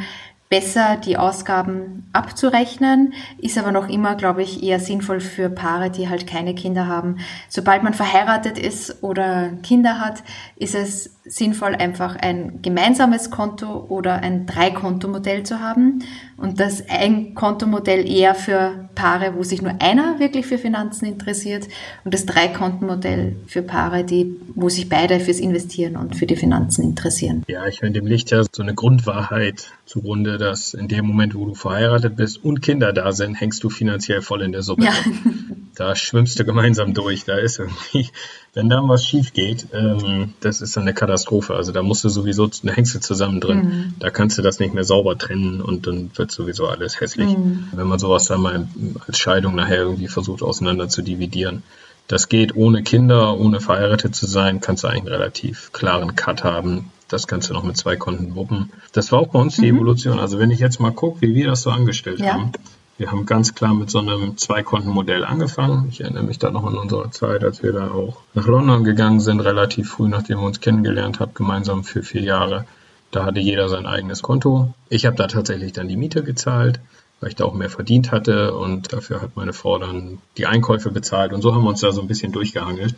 besser 0.53 0.97
die 1.03 1.17
Ausgaben 1.17 2.07
abzurechnen, 2.13 3.13
ist 3.39 3.57
aber 3.57 3.71
noch 3.71 3.89
immer, 3.89 4.13
glaube 4.13 4.43
ich, 4.43 4.61
eher 4.61 4.79
sinnvoll 4.79 5.19
für 5.19 5.49
Paare, 5.49 5.89
die 5.89 6.09
halt 6.09 6.27
keine 6.27 6.53
Kinder 6.53 6.85
haben. 6.85 7.17
Sobald 7.49 7.81
man 7.81 7.95
verheiratet 7.95 8.59
ist 8.59 9.01
oder 9.01 9.49
Kinder 9.63 9.99
hat, 9.99 10.21
ist 10.55 10.75
es 10.75 11.09
sinnvoll, 11.25 11.73
einfach 11.75 12.17
ein 12.17 12.61
gemeinsames 12.61 13.31
Konto 13.31 13.85
oder 13.87 14.15
ein 14.21 14.45
Drei-Konto-Modell 14.45 15.43
zu 15.43 15.59
haben. 15.59 16.03
Und 16.35 16.59
das 16.59 16.83
Ein-Konto-Modell 16.89 18.07
eher 18.09 18.35
für 18.35 18.89
Paare, 18.95 19.33
wo 19.35 19.43
sich 19.43 19.61
nur 19.61 19.75
einer 19.79 20.19
wirklich 20.19 20.45
für 20.45 20.57
Finanzen 20.57 21.05
interessiert 21.05 21.67
und 22.03 22.13
das 22.13 22.25
Drei-Konten-Modell 22.25 23.37
für 23.47 23.61
Paare, 23.61 24.03
die, 24.03 24.35
wo 24.53 24.67
sich 24.67 24.89
beide 24.89 25.19
fürs 25.21 25.39
Investieren 25.39 25.95
und 25.95 26.17
für 26.17 26.25
die 26.25 26.35
Finanzen 26.35 26.83
interessieren. 26.83 27.43
Ja, 27.47 27.65
ich 27.67 27.79
finde, 27.79 28.01
dem 28.01 28.07
liegt 28.07 28.31
ja 28.31 28.43
so 28.51 28.61
eine 28.61 28.73
Grundwahrheit 28.73 29.71
zugrunde, 29.85 30.37
dass 30.43 30.73
in 30.73 30.87
dem 30.87 31.05
Moment, 31.05 31.35
wo 31.35 31.45
du 31.45 31.55
verheiratet 31.55 32.15
bist 32.15 32.43
und 32.43 32.61
Kinder 32.61 32.93
da 32.93 33.11
sind, 33.11 33.35
hängst 33.35 33.63
du 33.63 33.69
finanziell 33.69 34.21
voll 34.21 34.41
in 34.41 34.51
der 34.51 34.63
Suppe. 34.63 34.85
Ja. 34.85 34.93
Da 35.75 35.95
schwimmst 35.95 36.39
du 36.39 36.45
gemeinsam 36.45 36.93
durch. 36.93 37.25
Da 37.25 37.35
ist 37.37 37.57
irgendwie, 37.57 38.07
wenn 38.53 38.69
da 38.69 38.87
was 38.87 39.07
schief 39.07 39.33
geht, 39.33 39.65
ähm, 39.73 40.33
das 40.39 40.61
ist 40.61 40.77
dann 40.77 40.83
eine 40.83 40.93
Katastrophe. 40.93 41.55
Also 41.55 41.71
da 41.71 41.81
musst 41.81 42.03
du 42.03 42.09
sowieso, 42.09 42.45
da 42.45 42.71
hängst 42.71 42.93
du 42.93 42.99
zusammen 42.99 43.41
drin. 43.41 43.57
Mhm. 43.57 43.93
Da 43.97 44.11
kannst 44.11 44.37
du 44.37 44.43
das 44.43 44.59
nicht 44.59 44.75
mehr 44.75 44.83
sauber 44.83 45.17
trennen 45.17 45.61
und 45.61 45.87
dann 45.87 46.11
wird 46.15 46.29
sowieso 46.29 46.67
alles 46.67 47.01
hässlich. 47.01 47.35
Mhm. 47.35 47.69
Wenn 47.71 47.87
man 47.87 47.97
sowas 47.97 48.25
dann 48.25 48.41
mal 48.41 48.67
als 49.07 49.17
Scheidung 49.17 49.55
nachher 49.55 49.79
irgendwie 49.79 50.07
versucht 50.07 50.43
auseinander 50.43 50.89
zu 50.89 51.01
dividieren. 51.01 51.63
Das 52.07 52.29
geht 52.29 52.55
ohne 52.55 52.83
Kinder, 52.83 53.39
ohne 53.39 53.59
verheiratet 53.59 54.13
zu 54.13 54.27
sein, 54.27 54.61
kannst 54.61 54.83
du 54.83 54.89
eigentlich 54.89 55.11
einen 55.11 55.21
relativ 55.21 55.71
klaren 55.71 56.15
Cut 56.15 56.43
haben. 56.43 56.91
Das 57.13 57.27
kannst 57.27 57.47
du 57.47 57.53
noch 57.53 57.63
mit 57.63 57.77
zwei 57.77 57.95
Konten 57.95 58.33
wuppen. 58.33 58.71
Das 58.91 59.11
war 59.11 59.19
auch 59.19 59.27
bei 59.27 59.39
uns 59.39 59.55
die 59.55 59.71
mhm. 59.71 59.77
Evolution. 59.77 60.19
Also 60.19 60.39
wenn 60.39 60.49
ich 60.49 60.59
jetzt 60.59 60.79
mal 60.79 60.91
gucke, 60.91 61.21
wie 61.21 61.35
wir 61.35 61.45
das 61.45 61.61
so 61.61 61.69
angestellt 61.69 62.19
ja. 62.19 62.33
haben, 62.33 62.51
wir 62.97 63.11
haben 63.11 63.27
ganz 63.27 63.53
klar 63.53 63.75
mit 63.75 63.91
so 63.91 63.99
einem 63.99 64.35
Zweikontenmodell 64.35 65.23
angefangen. 65.23 65.89
Ich 65.91 66.01
erinnere 66.01 66.23
mich 66.23 66.39
da 66.39 66.49
noch 66.49 66.65
an 66.65 66.75
unsere 66.75 67.11
Zeit, 67.11 67.43
als 67.43 67.61
wir 67.61 67.71
da 67.71 67.91
auch 67.91 68.17
nach 68.33 68.47
London 68.47 68.83
gegangen 68.83 69.19
sind, 69.19 69.41
relativ 69.41 69.91
früh, 69.91 70.07
nachdem 70.07 70.39
wir 70.39 70.45
uns 70.47 70.59
kennengelernt 70.59 71.19
haben, 71.19 71.35
gemeinsam 71.35 71.83
für 71.83 72.01
vier 72.01 72.23
Jahre. 72.23 72.65
Da 73.11 73.25
hatte 73.25 73.39
jeder 73.39 73.69
sein 73.69 73.85
eigenes 73.85 74.23
Konto. 74.23 74.73
Ich 74.89 75.05
habe 75.05 75.15
da 75.15 75.27
tatsächlich 75.27 75.71
dann 75.71 75.87
die 75.87 75.97
Miete 75.97 76.23
gezahlt, 76.23 76.79
weil 77.19 77.29
ich 77.29 77.35
da 77.35 77.45
auch 77.45 77.53
mehr 77.53 77.69
verdient 77.69 78.11
hatte 78.11 78.55
und 78.55 78.91
dafür 78.91 79.21
hat 79.21 79.35
meine 79.35 79.53
Frau 79.53 79.77
dann 79.77 80.17
die 80.37 80.47
Einkäufe 80.47 80.89
bezahlt 80.89 81.31
und 81.31 81.43
so 81.43 81.53
haben 81.53 81.61
wir 81.61 81.69
uns 81.69 81.81
da 81.81 81.91
so 81.91 82.01
ein 82.01 82.07
bisschen 82.07 82.31
durchgehangelt. 82.31 82.95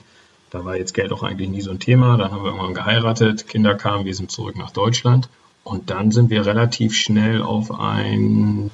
Da 0.55 0.63
war 0.63 0.77
jetzt 0.77 0.93
Geld 0.93 1.11
auch 1.11 1.21
eigentlich 1.21 1.49
nie 1.49 1.59
so 1.59 1.71
ein 1.71 1.79
Thema. 1.79 2.15
Dann 2.15 2.31
haben 2.31 2.41
wir 2.41 2.51
irgendwann 2.51 2.73
geheiratet, 2.73 3.45
Kinder 3.45 3.75
kamen, 3.75 4.05
wir 4.05 4.15
sind 4.15 4.31
zurück 4.31 4.55
nach 4.57 4.71
Deutschland 4.71 5.27
und 5.65 5.89
dann 5.89 6.11
sind 6.11 6.29
wir 6.29 6.45
relativ 6.45 6.95
schnell 6.95 7.41
auf 7.41 7.77
ein 7.77 8.71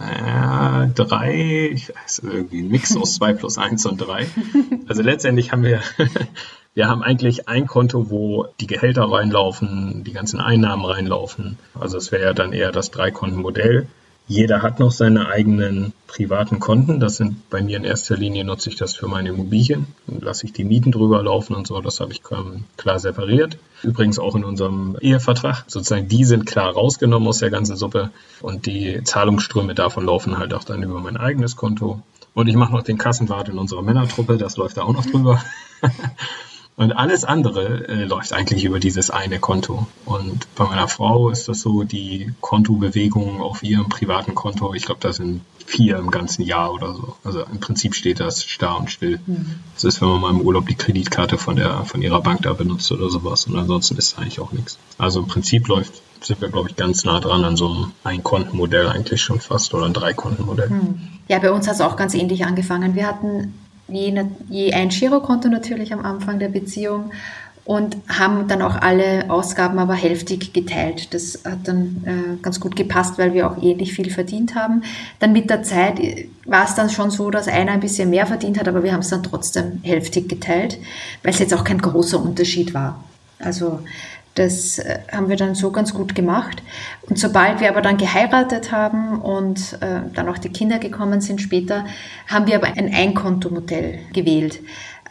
äh, 0.00 0.86
drei, 0.94 1.68
ich 1.74 1.90
weiß, 1.94 2.22
irgendwie 2.24 2.62
ein 2.62 2.68
Mix 2.68 2.96
aus 2.96 3.16
zwei 3.16 3.34
plus 3.34 3.58
eins 3.58 3.84
und 3.84 3.98
drei. 3.98 4.28
Also 4.88 5.02
letztendlich 5.02 5.52
haben 5.52 5.62
wir, 5.62 5.82
wir 6.74 6.88
haben 6.88 7.02
eigentlich 7.02 7.48
ein 7.50 7.66
Konto, 7.66 8.08
wo 8.08 8.46
die 8.58 8.66
Gehälter 8.66 9.02
reinlaufen, 9.02 10.04
die 10.04 10.14
ganzen 10.14 10.40
Einnahmen 10.40 10.86
reinlaufen. 10.86 11.58
Also 11.78 11.98
es 11.98 12.12
wäre 12.12 12.22
ja 12.22 12.32
dann 12.32 12.54
eher 12.54 12.72
das 12.72 12.90
Drei-Konten-Modell. 12.92 13.88
Jeder 14.30 14.62
hat 14.62 14.78
noch 14.78 14.92
seine 14.92 15.26
eigenen 15.26 15.92
privaten 16.06 16.60
Konten. 16.60 17.00
Das 17.00 17.16
sind 17.16 17.50
bei 17.50 17.62
mir 17.62 17.76
in 17.78 17.82
erster 17.82 18.16
Linie 18.16 18.44
nutze 18.44 18.70
ich 18.70 18.76
das 18.76 18.94
für 18.94 19.08
meine 19.08 19.30
Immobilien. 19.30 19.88
Lasse 20.06 20.46
ich 20.46 20.52
die 20.52 20.62
Mieten 20.62 20.92
drüber 20.92 21.20
laufen 21.20 21.56
und 21.56 21.66
so. 21.66 21.80
Das 21.80 21.98
habe 21.98 22.12
ich 22.12 22.22
klar 22.22 23.00
separiert. 23.00 23.58
Übrigens 23.82 24.20
auch 24.20 24.36
in 24.36 24.44
unserem 24.44 24.96
Ehevertrag. 25.00 25.64
Sozusagen 25.66 26.06
die 26.06 26.24
sind 26.24 26.46
klar 26.46 26.72
rausgenommen 26.72 27.26
aus 27.26 27.38
der 27.38 27.50
ganzen 27.50 27.74
Suppe 27.74 28.10
und 28.40 28.66
die 28.66 29.02
Zahlungsströme 29.02 29.74
davon 29.74 30.06
laufen 30.06 30.38
halt 30.38 30.54
auch 30.54 30.62
dann 30.62 30.84
über 30.84 31.00
mein 31.00 31.16
eigenes 31.16 31.56
Konto. 31.56 32.00
Und 32.32 32.46
ich 32.46 32.54
mache 32.54 32.72
noch 32.72 32.84
den 32.84 32.98
Kassenwart 32.98 33.48
in 33.48 33.58
unserer 33.58 33.82
Männertruppe. 33.82 34.38
Das 34.38 34.56
läuft 34.56 34.76
da 34.76 34.82
auch 34.82 34.92
noch 34.92 35.06
drüber. 35.06 35.42
Und 36.80 36.92
alles 36.92 37.26
andere 37.26 37.88
äh, 37.88 38.04
läuft 38.04 38.32
eigentlich 38.32 38.64
über 38.64 38.80
dieses 38.80 39.10
eine 39.10 39.38
Konto. 39.38 39.86
Und 40.06 40.46
bei 40.54 40.64
meiner 40.64 40.88
Frau 40.88 41.28
ist 41.28 41.46
das 41.46 41.60
so, 41.60 41.82
die 41.82 42.32
Kontobewegungen 42.40 43.42
auf 43.42 43.62
ihrem 43.62 43.90
privaten 43.90 44.34
Konto, 44.34 44.72
ich 44.72 44.86
glaube, 44.86 45.02
das 45.02 45.16
sind 45.16 45.42
vier 45.66 45.98
im 45.98 46.10
ganzen 46.10 46.40
Jahr 46.42 46.72
oder 46.72 46.94
so. 46.94 47.16
Also 47.22 47.42
im 47.42 47.60
Prinzip 47.60 47.94
steht 47.94 48.18
das 48.18 48.44
starr 48.44 48.78
und 48.78 48.90
still. 48.90 49.20
Mhm. 49.26 49.56
Das 49.74 49.84
ist, 49.84 50.00
wenn 50.00 50.08
man 50.08 50.22
mal 50.22 50.30
im 50.30 50.40
Urlaub 50.40 50.68
die 50.68 50.74
Kreditkarte 50.74 51.36
von 51.36 51.56
der 51.56 51.84
von 51.84 52.00
ihrer 52.00 52.22
Bank 52.22 52.44
da 52.44 52.54
benutzt 52.54 52.90
oder 52.92 53.10
sowas. 53.10 53.46
Und 53.46 53.58
ansonsten 53.58 53.98
ist 53.98 54.18
eigentlich 54.18 54.40
auch 54.40 54.52
nichts. 54.52 54.78
Also 54.96 55.20
im 55.20 55.26
Prinzip 55.26 55.68
läuft, 55.68 56.00
sind 56.22 56.40
wir, 56.40 56.48
glaube 56.48 56.70
ich, 56.70 56.76
ganz 56.76 57.04
nah 57.04 57.20
dran 57.20 57.44
an 57.44 57.58
so 57.58 57.68
einem 57.68 57.92
Ein-Konten-Modell 58.04 58.88
eigentlich 58.88 59.20
schon 59.20 59.38
fast 59.38 59.74
oder 59.74 59.84
ein 59.84 59.92
Drei-Konten-Modell. 59.92 60.70
Mhm. 60.70 60.98
Ja, 61.28 61.40
bei 61.40 61.52
uns 61.52 61.68
hat 61.68 61.74
es 61.74 61.82
auch 61.82 61.96
ganz 61.96 62.14
ähnlich 62.14 62.46
angefangen. 62.46 62.94
Wir 62.94 63.06
hatten 63.06 63.52
je, 63.90 64.24
je 64.48 64.72
ein 64.72 64.88
Girokonto 64.88 65.48
natürlich 65.48 65.92
am 65.92 66.04
Anfang 66.04 66.38
der 66.38 66.48
Beziehung 66.48 67.10
und 67.64 67.96
haben 68.08 68.48
dann 68.48 68.62
auch 68.62 68.74
alle 68.74 69.30
Ausgaben 69.30 69.78
aber 69.78 69.94
hälftig 69.94 70.52
geteilt. 70.52 71.14
Das 71.14 71.40
hat 71.44 71.68
dann 71.68 72.04
äh, 72.04 72.42
ganz 72.42 72.58
gut 72.58 72.74
gepasst, 72.74 73.18
weil 73.18 73.32
wir 73.32 73.48
auch 73.48 73.62
ähnlich 73.62 73.92
viel 73.92 74.10
verdient 74.10 74.54
haben. 74.54 74.82
Dann 75.18 75.32
mit 75.32 75.50
der 75.50 75.62
Zeit 75.62 76.00
war 76.46 76.64
es 76.64 76.74
dann 76.74 76.90
schon 76.90 77.10
so, 77.10 77.30
dass 77.30 77.46
einer 77.48 77.72
ein 77.72 77.80
bisschen 77.80 78.10
mehr 78.10 78.26
verdient 78.26 78.58
hat, 78.58 78.66
aber 78.66 78.82
wir 78.82 78.92
haben 78.92 79.00
es 79.00 79.10
dann 79.10 79.22
trotzdem 79.22 79.80
hälftig 79.82 80.28
geteilt, 80.28 80.78
weil 81.22 81.32
es 81.32 81.38
jetzt 81.38 81.54
auch 81.54 81.62
kein 81.62 81.78
großer 81.78 82.20
Unterschied 82.20 82.74
war. 82.74 83.04
Also 83.38 83.80
das 84.40 84.78
äh, 84.78 85.00
haben 85.12 85.28
wir 85.28 85.36
dann 85.36 85.54
so 85.54 85.70
ganz 85.70 85.92
gut 85.92 86.14
gemacht. 86.14 86.62
Und 87.02 87.18
sobald 87.18 87.60
wir 87.60 87.68
aber 87.68 87.82
dann 87.82 87.98
geheiratet 87.98 88.72
haben 88.72 89.20
und 89.20 89.78
äh, 89.80 90.00
dann 90.14 90.28
auch 90.28 90.38
die 90.38 90.48
Kinder 90.48 90.78
gekommen 90.78 91.20
sind 91.20 91.42
später, 91.42 91.84
haben 92.26 92.46
wir 92.46 92.56
aber 92.56 92.68
ein 92.68 92.92
Einkontomodell 92.92 93.98
gewählt. 94.14 94.60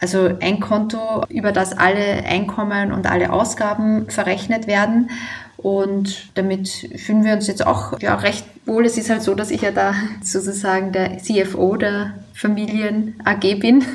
Also 0.00 0.30
ein 0.40 0.60
Konto, 0.60 1.24
über 1.28 1.52
das 1.52 1.76
alle 1.76 2.24
Einkommen 2.24 2.92
und 2.92 3.06
alle 3.06 3.32
Ausgaben 3.32 4.08
verrechnet 4.08 4.66
werden. 4.66 5.10
Und 5.58 6.36
damit 6.36 6.68
fühlen 6.96 7.24
wir 7.24 7.34
uns 7.34 7.46
jetzt 7.46 7.66
auch 7.66 8.00
ja, 8.00 8.14
recht 8.16 8.46
wohl. 8.66 8.86
Es 8.86 8.96
ist 8.96 9.10
halt 9.10 9.22
so, 9.22 9.34
dass 9.34 9.50
ich 9.50 9.60
ja 9.60 9.70
da 9.70 9.94
sozusagen 10.22 10.90
der 10.90 11.18
CFO 11.18 11.76
der 11.76 12.14
Familien 12.40 13.14
AG 13.24 13.60
bin. 13.60 13.84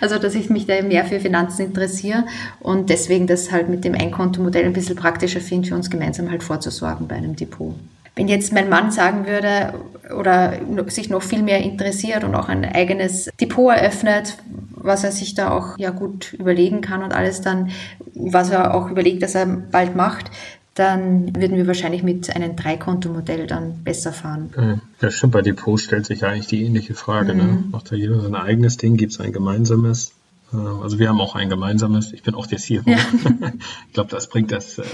Also, 0.00 0.18
dass 0.18 0.36
ich 0.36 0.48
mich 0.48 0.66
da 0.66 0.80
mehr 0.82 1.04
für 1.04 1.18
Finanzen 1.18 1.66
interessiere 1.66 2.24
und 2.60 2.88
deswegen 2.88 3.26
das 3.26 3.50
halt 3.50 3.68
mit 3.68 3.84
dem 3.84 3.94
Einkontomodell 3.94 4.64
ein 4.64 4.72
bisschen 4.72 4.94
praktischer 4.94 5.40
finde, 5.40 5.68
für 5.68 5.74
uns 5.74 5.90
gemeinsam 5.90 6.30
halt 6.30 6.44
vorzusorgen 6.44 7.08
bei 7.08 7.16
einem 7.16 7.34
Depot. 7.34 7.74
Wenn 8.14 8.28
jetzt 8.28 8.52
mein 8.52 8.68
Mann 8.68 8.92
sagen 8.92 9.26
würde 9.26 9.74
oder 10.16 10.54
sich 10.88 11.10
noch 11.10 11.22
viel 11.22 11.42
mehr 11.42 11.60
interessiert 11.62 12.22
und 12.22 12.34
auch 12.34 12.48
ein 12.48 12.64
eigenes 12.64 13.28
Depot 13.40 13.74
eröffnet, 13.74 14.36
was 14.70 15.04
er 15.04 15.12
sich 15.12 15.34
da 15.34 15.50
auch 15.50 15.78
ja 15.78 15.90
gut 15.90 16.32
überlegen 16.34 16.80
kann 16.80 17.02
und 17.02 17.12
alles 17.12 17.40
dann, 17.40 17.70
was 18.14 18.50
er 18.50 18.74
auch 18.74 18.90
überlegt, 18.90 19.22
dass 19.22 19.34
er 19.34 19.46
bald 19.46 19.96
macht, 19.96 20.30
dann 20.78 21.34
würden 21.34 21.56
wir 21.56 21.66
wahrscheinlich 21.66 22.02
mit 22.02 22.34
einem 22.34 22.56
Dreikontomodell 22.56 23.46
dann 23.46 23.82
besser 23.84 24.12
fahren. 24.12 24.80
Ja, 25.00 25.10
stimmt. 25.10 25.32
Bei 25.32 25.42
Depots 25.42 25.82
stellt 25.82 26.06
sich 26.06 26.24
eigentlich 26.24 26.46
die 26.46 26.64
ähnliche 26.64 26.94
Frage. 26.94 27.34
Ne? 27.34 27.42
Mhm. 27.42 27.50
Ne? 27.50 27.64
Macht 27.70 27.90
da 27.90 27.96
jeder 27.96 28.20
sein 28.20 28.34
eigenes 28.34 28.76
Ding? 28.76 28.96
Gibt 28.96 29.12
es 29.12 29.20
ein 29.20 29.32
gemeinsames? 29.32 30.12
Ähm, 30.52 30.82
also 30.82 30.98
wir 30.98 31.08
haben 31.08 31.20
auch 31.20 31.34
ein 31.34 31.48
gemeinsames, 31.48 32.12
ich 32.12 32.22
bin 32.22 32.34
auch 32.34 32.46
der 32.46 32.58
CFO. 32.58 32.90
Ja. 32.90 32.96
ich 33.86 33.92
glaube, 33.92 34.10
das 34.10 34.28
bringt 34.28 34.52
das, 34.52 34.78
äh, 34.78 34.84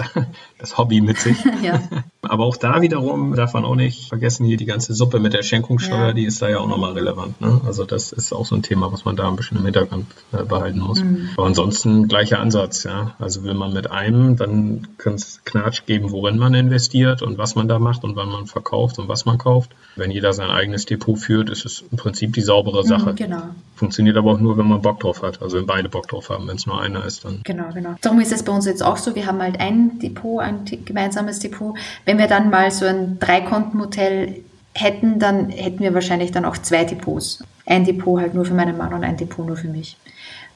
das 0.59 0.79
Hobby 0.79 1.01
mit 1.01 1.19
sich. 1.19 1.37
Ja. 1.63 1.81
Aber 2.21 2.45
auch 2.45 2.57
da 2.57 2.83
wiederum 2.83 3.35
darf 3.35 3.55
man 3.55 3.65
auch 3.65 3.77
nicht 3.77 4.09
vergessen, 4.09 4.45
hier 4.45 4.57
die 4.57 4.67
ganze 4.67 4.93
Suppe 4.93 5.19
mit 5.19 5.33
der 5.33 5.43
Schenkungssteuer, 5.43 6.09
ja. 6.09 6.13
die 6.13 6.25
ist 6.25 6.43
da 6.43 6.49
ja 6.49 6.59
auch 6.59 6.67
nochmal 6.67 6.93
relevant. 6.93 7.41
Ne? 7.41 7.61
Also 7.65 7.85
das 7.85 8.13
ist 8.13 8.33
auch 8.33 8.45
so 8.45 8.55
ein 8.55 8.63
Thema, 8.63 8.93
was 8.93 9.05
man 9.05 9.17
da 9.17 9.29
ein 9.29 9.37
bisschen 9.37 9.59
im 9.59 9.65
Hintergrund 9.65 10.07
äh, 10.33 10.43
behalten 10.45 10.81
muss. 10.81 11.03
Mhm. 11.03 11.31
Aber 11.37 11.47
ansonsten 11.47 12.09
gleicher 12.09 12.41
Ansatz, 12.41 12.85
ja. 12.85 13.15
Also 13.19 13.45
will 13.45 13.55
man 13.55 13.73
mit 13.73 13.91
einem, 13.91 14.37
dann 14.37 14.89
kann 14.99 15.15
es 15.15 15.41
Knatsch 15.45 15.87
geben, 15.87 16.11
worin 16.11 16.37
man 16.39 16.53
investiert 16.55 17.23
und 17.23 17.39
was 17.39 17.55
man 17.55 17.69
da 17.69 17.79
macht 17.79 18.05
und 18.05 18.17
wann 18.17 18.29
man 18.29 18.47
verkauft 18.47 18.99
und 18.99 19.09
was 19.09 19.25
man 19.25 19.39
kauft. 19.39 19.71
Wenn 19.97 20.11
jeder 20.11 20.33
sein 20.33 20.51
eigenes 20.51 20.85
Depot 20.87 21.19
führt, 21.19 21.49
ist 21.49 21.65
es 21.65 21.85
im 21.91 21.97
Prinzip 21.97 22.35
die 22.35 22.43
saubere 22.43 22.83
mhm, 22.83 22.89
Sache. 22.89 23.13
Mhm, 23.13 23.17
genau. 23.17 23.43
Funktioniert 23.77 24.17
aber 24.17 24.33
auch 24.33 24.41
nur, 24.41 24.59
wenn 24.59 24.69
man 24.69 24.83
Bock 24.83 25.01
drauf 25.01 25.23
hat. 25.23 25.41
Also 25.45 25.59
wenn 25.59 25.67
beide 25.67 25.91
Bock 25.91 26.09
drauf 26.09 26.31
haben, 26.31 26.49
wenn 26.49 26.57
es 26.57 26.67
nur 26.67 26.81
einer 26.81 27.05
ist, 27.05 27.25
dann. 27.25 27.43
Genau, 27.45 27.69
genau. 27.75 27.97
Darum 28.01 28.19
ist 28.19 28.33
es 28.33 28.43
bei 28.43 28.53
uns 28.53 28.65
jetzt 28.65 28.83
auch 28.83 28.97
so, 28.97 29.15
wir 29.15 29.27
haben 29.27 29.43
halt 29.43 29.61
ein 29.61 29.99
Depot, 29.99 30.41
ein 30.41 30.65
gemeinsames 30.87 31.39
Depot. 31.39 31.77
Wenn 32.07 32.17
wir 32.17 32.29
dann 32.29 32.49
mal 32.49 32.71
so 32.71 32.87
ein 32.87 33.19
Dreikontenmodell 33.19 34.43
hätten, 34.73 35.19
dann 35.19 35.51
hätten 35.51 35.81
wir 35.81 35.93
wahrscheinlich 35.93 36.33
dann 36.33 36.47
auch 36.47 36.57
zwei 36.57 36.85
Depots. 36.85 37.45
Ein 37.67 37.85
Depot 37.85 38.19
halt 38.21 38.33
nur 38.33 38.47
für 38.47 38.55
meinen 38.55 38.79
Mann 38.79 38.95
und 38.95 39.05
ein 39.05 39.19
Depot 39.19 39.47
nur 39.47 39.57
für 39.57 39.69
mich. 39.69 39.99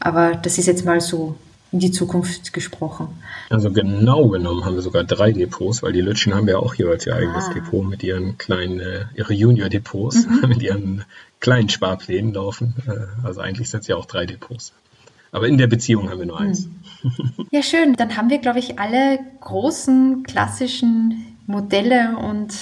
Aber 0.00 0.36
das 0.36 0.56
ist 0.56 0.66
jetzt 0.66 0.86
mal 0.86 1.02
so 1.02 1.36
in 1.70 1.80
die 1.80 1.90
Zukunft 1.90 2.52
gesprochen. 2.52 3.08
Also 3.50 3.70
genau 3.70 4.28
genommen 4.28 4.64
haben 4.64 4.74
wir 4.74 4.82
sogar 4.82 5.04
drei 5.04 5.32
Depots, 5.32 5.82
weil 5.82 5.92
die 5.92 6.00
Lütschen 6.00 6.34
haben 6.34 6.48
ja 6.48 6.58
auch 6.58 6.74
jeweils 6.74 7.06
ihr 7.06 7.14
eigenes 7.14 7.46
ah. 7.48 7.54
Depot 7.54 7.86
mit 7.86 8.02
ihren 8.02 8.38
kleinen, 8.38 8.80
äh, 8.80 9.04
ihre 9.14 9.34
Junior-Depots, 9.34 10.26
mhm. 10.26 10.40
mit 10.48 10.62
ihren 10.62 11.04
kleinen 11.40 11.68
Sparplänen 11.68 12.32
laufen. 12.32 12.74
Äh, 12.86 13.26
also 13.26 13.40
eigentlich 13.40 13.68
sind 13.68 13.80
es 13.80 13.86
ja 13.86 13.96
auch 13.96 14.06
drei 14.06 14.24
Depots. 14.24 14.72
Aber 15.30 15.46
in 15.46 15.58
der 15.58 15.66
Beziehung 15.66 16.08
haben 16.08 16.20
wir 16.20 16.26
nur 16.26 16.40
eins. 16.40 16.66
Mhm. 16.66 17.46
Ja, 17.50 17.62
schön. 17.62 17.94
Dann 17.94 18.16
haben 18.16 18.30
wir, 18.30 18.38
glaube 18.38 18.58
ich, 18.58 18.78
alle 18.78 19.18
großen 19.40 20.22
klassischen 20.22 21.36
Modelle 21.46 22.16
und 22.16 22.54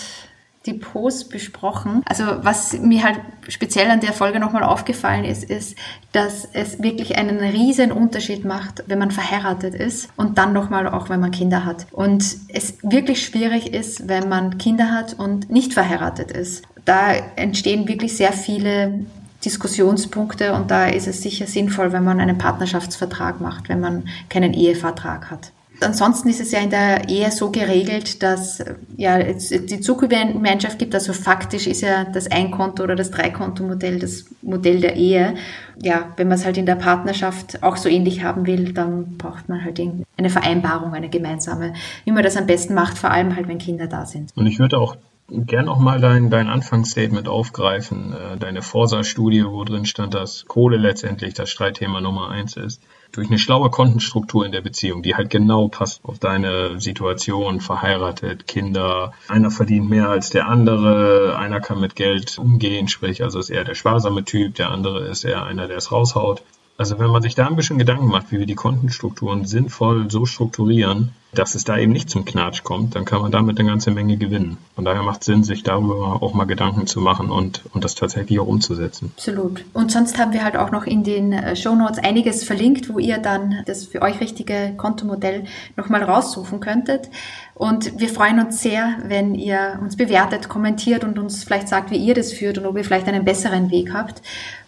Depots 0.67 1.29
besprochen. 1.29 2.03
Also 2.07 2.25
was 2.43 2.79
mir 2.79 3.03
halt 3.03 3.21
speziell 3.49 3.91
an 3.91 4.01
der 4.01 4.13
Folge 4.13 4.41
nochmal 4.41 4.63
aufgefallen 4.65 5.25
ist, 5.25 5.45
ist, 5.45 5.77
dass 6.13 6.49
es 6.53 6.83
wirklich 6.83 7.17
einen 7.17 7.39
riesen 7.39 7.93
Unterschied 7.93 8.45
macht, 8.45 8.85
wenn 8.87 8.99
man 8.99 9.11
verheiratet 9.11 9.75
ist 9.75 10.09
und 10.17 10.39
dann 10.39 10.53
nochmal 10.53 10.89
auch, 10.89 11.09
wenn 11.09 11.21
man 11.21 11.31
Kinder 11.31 11.65
hat. 11.65 11.87
Und 11.93 12.25
es 12.49 12.79
wirklich 12.83 13.25
schwierig 13.25 13.73
ist, 13.73 14.09
wenn 14.09 14.29
man 14.29 14.59
Kinder 14.59 14.91
hat 14.91 15.15
und 15.15 15.51
nicht 15.51 15.75
verheiratet 15.75 16.31
ist. 16.31 16.65
Da 16.85 17.13
entstehen 17.37 17.89
wirklich 17.89 18.17
sehr 18.17 18.33
viele 18.33 19.01
Diskussionspunkte 19.45 20.55
und 20.55 20.71
da 20.71 20.87
ist 20.87 21.07
es 21.07 21.23
sicher 21.23 21.47
sinnvoll, 21.47 21.93
wenn 21.93 22.05
man 22.05 22.21
einen 22.21 22.39
Partnerschaftsvertrag 22.39 23.41
macht, 23.41 23.69
wenn 23.69 23.81
man 23.81 24.09
keinen 24.29 24.55
Ehevertrag 24.55 25.31
hat. 25.31 25.53
Ansonsten 25.81 26.29
ist 26.29 26.41
es 26.41 26.53
ja 26.53 26.61
in 26.61 26.71
der 26.71 27.09
Ehe 27.09 27.31
so 27.31 27.51
geregelt, 27.51 28.23
dass 28.23 28.65
ja 28.97 29.19
es 29.19 29.49
die 29.49 29.81
Zuggemeinschaft 29.81 30.79
gibt. 30.79 30.95
Also 30.95 31.13
faktisch 31.13 31.67
ist 31.67 31.83
ja 31.83 32.05
das 32.05 32.31
Einkonto 32.31 32.83
oder 32.83 32.97
das 32.97 33.11
Dreikonto-Modell 33.11 33.99
das 33.99 34.25
Modell 34.43 34.81
der 34.81 34.97
Ehe. 34.97 35.35
Ja, 35.83 36.13
wenn 36.17 36.29
man 36.29 36.39
es 36.39 36.45
halt 36.45 36.57
in 36.57 36.67
der 36.67 36.77
Partnerschaft 36.77 37.63
auch 37.63 37.77
so 37.77 37.89
ähnlich 37.89 38.23
haben 38.23 38.47
will, 38.47 38.73
dann 38.73 39.19
braucht 39.19 39.49
man 39.49 39.63
halt 39.63 39.81
eine 40.17 40.31
Vereinbarung, 40.31 40.95
eine 40.95 41.11
gemeinsame, 41.11 41.75
wie 42.05 42.13
man 42.13 42.23
das 42.23 42.37
am 42.37 42.47
besten 42.47 42.75
macht, 42.75 42.97
vor 42.97 43.11
allem 43.11 43.37
halt, 43.37 43.47
wenn 43.49 43.59
Kinder 43.59 43.87
da 43.87 44.07
sind. 44.07 44.31
Und 44.35 44.47
ich 44.47 44.59
würde 44.59 44.79
auch 44.79 44.97
gern 45.29 45.69
auch 45.69 45.79
mal 45.79 46.01
dein, 46.01 46.31
dein 46.31 46.49
Anfangsstatement 46.49 47.29
aufgreifen, 47.29 48.15
äh, 48.15 48.39
deine 48.39 48.63
Forsa-Studie, 48.63 49.45
wo 49.45 49.65
drin 49.65 49.85
stand, 49.85 50.15
dass 50.15 50.47
Kohle 50.47 50.79
letztendlich 50.79 51.35
das 51.35 51.51
Streitthema 51.51 52.01
Nummer 52.01 52.31
eins 52.31 52.57
ist 52.57 52.81
durch 53.17 53.29
eine 53.29 53.39
schlaue 53.39 53.71
Kontenstruktur 53.71 54.45
in 54.45 54.53
der 54.53 54.61
Beziehung, 54.61 55.03
die 55.03 55.15
halt 55.15 55.31
genau 55.31 55.69
passt 55.69 56.05
auf 56.05 56.19
deine 56.19 56.81
Situation, 56.81 57.61
verheiratet, 57.61 58.47
Kinder, 58.47 59.13
einer 59.29 59.51
verdient 59.51 59.89
mehr 59.89 60.11
als 60.11 60.31
der 60.31 60.49
andere, 60.49 61.37
einer 61.39 61.61
kann 61.61 61.81
mit 61.81 61.97
Geld 61.97 62.39
umgehen, 62.39 62.89
sprich, 62.89 63.23
also 63.23 63.39
ist 63.39 63.51
eher 63.51 63.65
der 63.65 63.75
sparsame 63.75 64.25
Typ, 64.25 64.55
der 64.57 64.71
andere 64.71 65.07
ist 65.07 65.25
eher 65.25 65.45
einer, 65.45 65.67
der 65.67 65.79
es 65.79 65.93
raushaut. 65.93 66.43
Also 66.79 66.99
wenn 66.99 67.11
man 67.11 67.23
sich 67.23 67.35
da 67.35 67.47
ein 67.47 67.57
bisschen 67.57 67.79
Gedanken 67.79 68.07
macht, 68.07 68.31
wie 68.31 68.39
wir 68.39 68.47
die 68.47 68.55
Kontenstrukturen 68.55 69.47
sinnvoll 69.47 70.11
so 70.11 70.27
strukturieren, 70.27 71.13
dass 71.35 71.55
es 71.55 71.65
da 71.65 71.77
eben 71.77 71.93
nicht 71.93 72.09
zum 72.09 72.25
Knatsch 72.25 72.63
kommt, 72.63 72.95
dann 72.95 73.05
kann 73.05 73.21
man 73.21 73.31
damit 73.31 73.59
eine 73.59 73.69
ganze 73.69 73.91
Menge 73.91 74.17
gewinnen. 74.17 74.57
Von 74.75 74.85
daher 74.85 75.03
macht 75.03 75.21
es 75.21 75.27
Sinn, 75.27 75.45
sich 75.45 75.63
darüber 75.63 76.23
auch 76.23 76.35
mal 76.35 76.45
Gedanken 76.45 76.87
zu 76.87 77.01
machen 77.01 77.31
und, 77.31 77.63
und 77.73 77.85
das 77.85 77.95
tatsächlich 77.95 78.41
auch 78.41 78.47
umzusetzen. 78.47 79.13
Absolut. 79.17 79.65
Und 79.73 79.93
sonst 79.93 80.19
haben 80.19 80.33
wir 80.33 80.45
halt 80.45 80.57
auch 80.57 80.71
noch 80.71 80.85
in 80.85 81.05
den 81.05 81.33
äh, 81.33 81.57
Show 81.57 81.75
Notes 81.75 81.99
einiges 81.99 82.45
verlinkt, 82.45 82.93
wo 82.93 82.99
ihr 82.99 83.19
dann 83.19 83.63
das 83.67 83.85
für 83.85 84.03
euch 84.03 84.21
richtige 84.21 84.75
Kontomodell 84.77 85.45
nochmal 85.77 86.03
raussuchen 86.03 86.61
könntet. 86.61 87.11
Und 87.55 87.99
wir 87.99 88.09
freuen 88.09 88.41
uns 88.41 88.63
sehr, 88.63 88.97
wenn 89.05 89.35
ihr 89.35 89.79
uns 89.83 89.97
bewertet, 89.97 90.49
kommentiert 90.49 91.05
und 91.05 91.19
uns 91.19 91.45
vielleicht 91.45 91.69
sagt, 91.69 91.91
wie 91.91 91.97
ihr 91.97 92.15
das 92.15 92.33
führt 92.33 92.59
und 92.59 92.67
ob 92.67 92.77
ihr 92.77 92.85
vielleicht 92.85 93.09
einen 93.09 93.25
besseren 93.25 93.71
Weg 93.71 93.93
habt. 93.93 94.23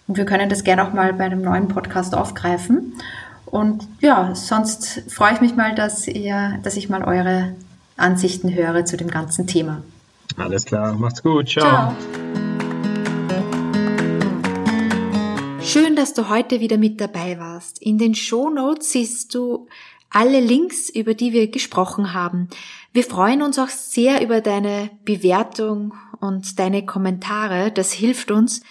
Und 0.09 0.17
wir 0.17 0.25
können 0.25 0.49
das 0.49 0.65
gerne 0.65 0.89
auch 0.89 0.95
mal 0.95 1.13
bei 1.13 1.25
einem 1.25 1.43
neuen 1.43 1.69
Podcast 1.69 2.15
aufgreifen. 2.15 2.95
Und 3.45 3.87
ja, 4.01 4.35
sonst 4.35 5.03
freue 5.09 5.35
ich 5.35 5.43
mich 5.43 5.55
mal, 5.55 5.75
dass 5.75 6.09
ihr, 6.09 6.59
dass 6.63 6.77
ich 6.77 6.89
mal 6.89 7.05
eure 7.05 7.55
Ansichten 7.99 8.53
höre 8.55 8.87
zu 8.87 8.97
dem 8.97 9.09
ganzen 9.09 9.47
Thema. 9.47 9.83
Alles 10.39 10.65
klar, 10.65 10.95
macht's 10.95 11.23
gut, 11.23 11.51
ciao. 11.51 11.63
ciao. 11.63 11.95
Schön, 15.61 15.95
dass 15.95 16.15
du 16.15 16.31
heute 16.31 16.61
wieder 16.61 16.79
mit 16.79 16.99
dabei 17.03 17.39
warst. 17.39 17.83
In 17.83 17.99
den 17.99 18.15
Show 18.15 18.49
Notes 18.49 18.93
siehst 18.93 19.35
du 19.35 19.69
alle 20.09 20.41
Links, 20.41 20.89
über 20.89 21.13
die 21.13 21.35
wir 21.35 21.51
gesprochen 21.51 22.15
haben. 22.15 22.49
Wir 22.95 23.05
freuen 23.05 23.43
uns 23.43 23.59
auch 23.59 23.69
sehr 23.69 24.23
über 24.23 24.41
deine 24.41 24.89
Bewertung 25.05 25.93
und 26.21 26.59
deine 26.59 26.87
Kommentare. 26.87 27.71
Das 27.71 27.93
hilft 27.93 28.31
uns, 28.31 28.63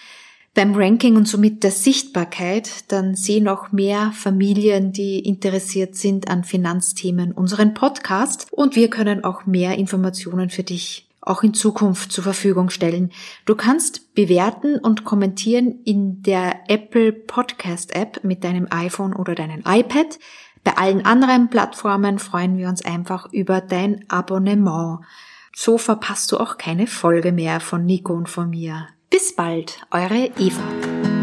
beim 0.54 0.74
Ranking 0.74 1.16
und 1.16 1.28
somit 1.28 1.62
der 1.62 1.70
Sichtbarkeit, 1.70 2.90
dann 2.90 3.14
sehen 3.14 3.48
auch 3.48 3.70
mehr 3.70 4.12
Familien, 4.12 4.92
die 4.92 5.20
interessiert 5.20 5.94
sind 5.94 6.28
an 6.28 6.42
Finanzthemen, 6.42 7.32
unseren 7.32 7.74
Podcast 7.74 8.46
und 8.50 8.74
wir 8.74 8.90
können 8.90 9.24
auch 9.24 9.46
mehr 9.46 9.78
Informationen 9.78 10.50
für 10.50 10.64
dich 10.64 11.08
auch 11.20 11.42
in 11.42 11.54
Zukunft 11.54 12.10
zur 12.10 12.24
Verfügung 12.24 12.70
stellen. 12.70 13.12
Du 13.44 13.54
kannst 13.54 14.14
bewerten 14.14 14.78
und 14.78 15.04
kommentieren 15.04 15.80
in 15.84 16.22
der 16.22 16.68
Apple 16.68 17.12
Podcast 17.12 17.94
App 17.94 18.24
mit 18.24 18.44
deinem 18.44 18.66
iPhone 18.70 19.14
oder 19.14 19.34
deinem 19.34 19.62
iPad. 19.66 20.18
Bei 20.64 20.76
allen 20.76 21.04
anderen 21.04 21.50
Plattformen 21.50 22.18
freuen 22.18 22.56
wir 22.56 22.68
uns 22.68 22.84
einfach 22.84 23.32
über 23.32 23.60
dein 23.60 24.04
Abonnement. 24.08 25.00
So 25.54 25.78
verpasst 25.78 26.32
du 26.32 26.38
auch 26.38 26.56
keine 26.56 26.86
Folge 26.86 27.32
mehr 27.32 27.60
von 27.60 27.84
Nico 27.84 28.14
und 28.14 28.28
von 28.28 28.50
mir. 28.50 28.88
Bis 29.10 29.34
bald, 29.34 29.80
eure 29.90 30.30
Eva. 30.38 31.17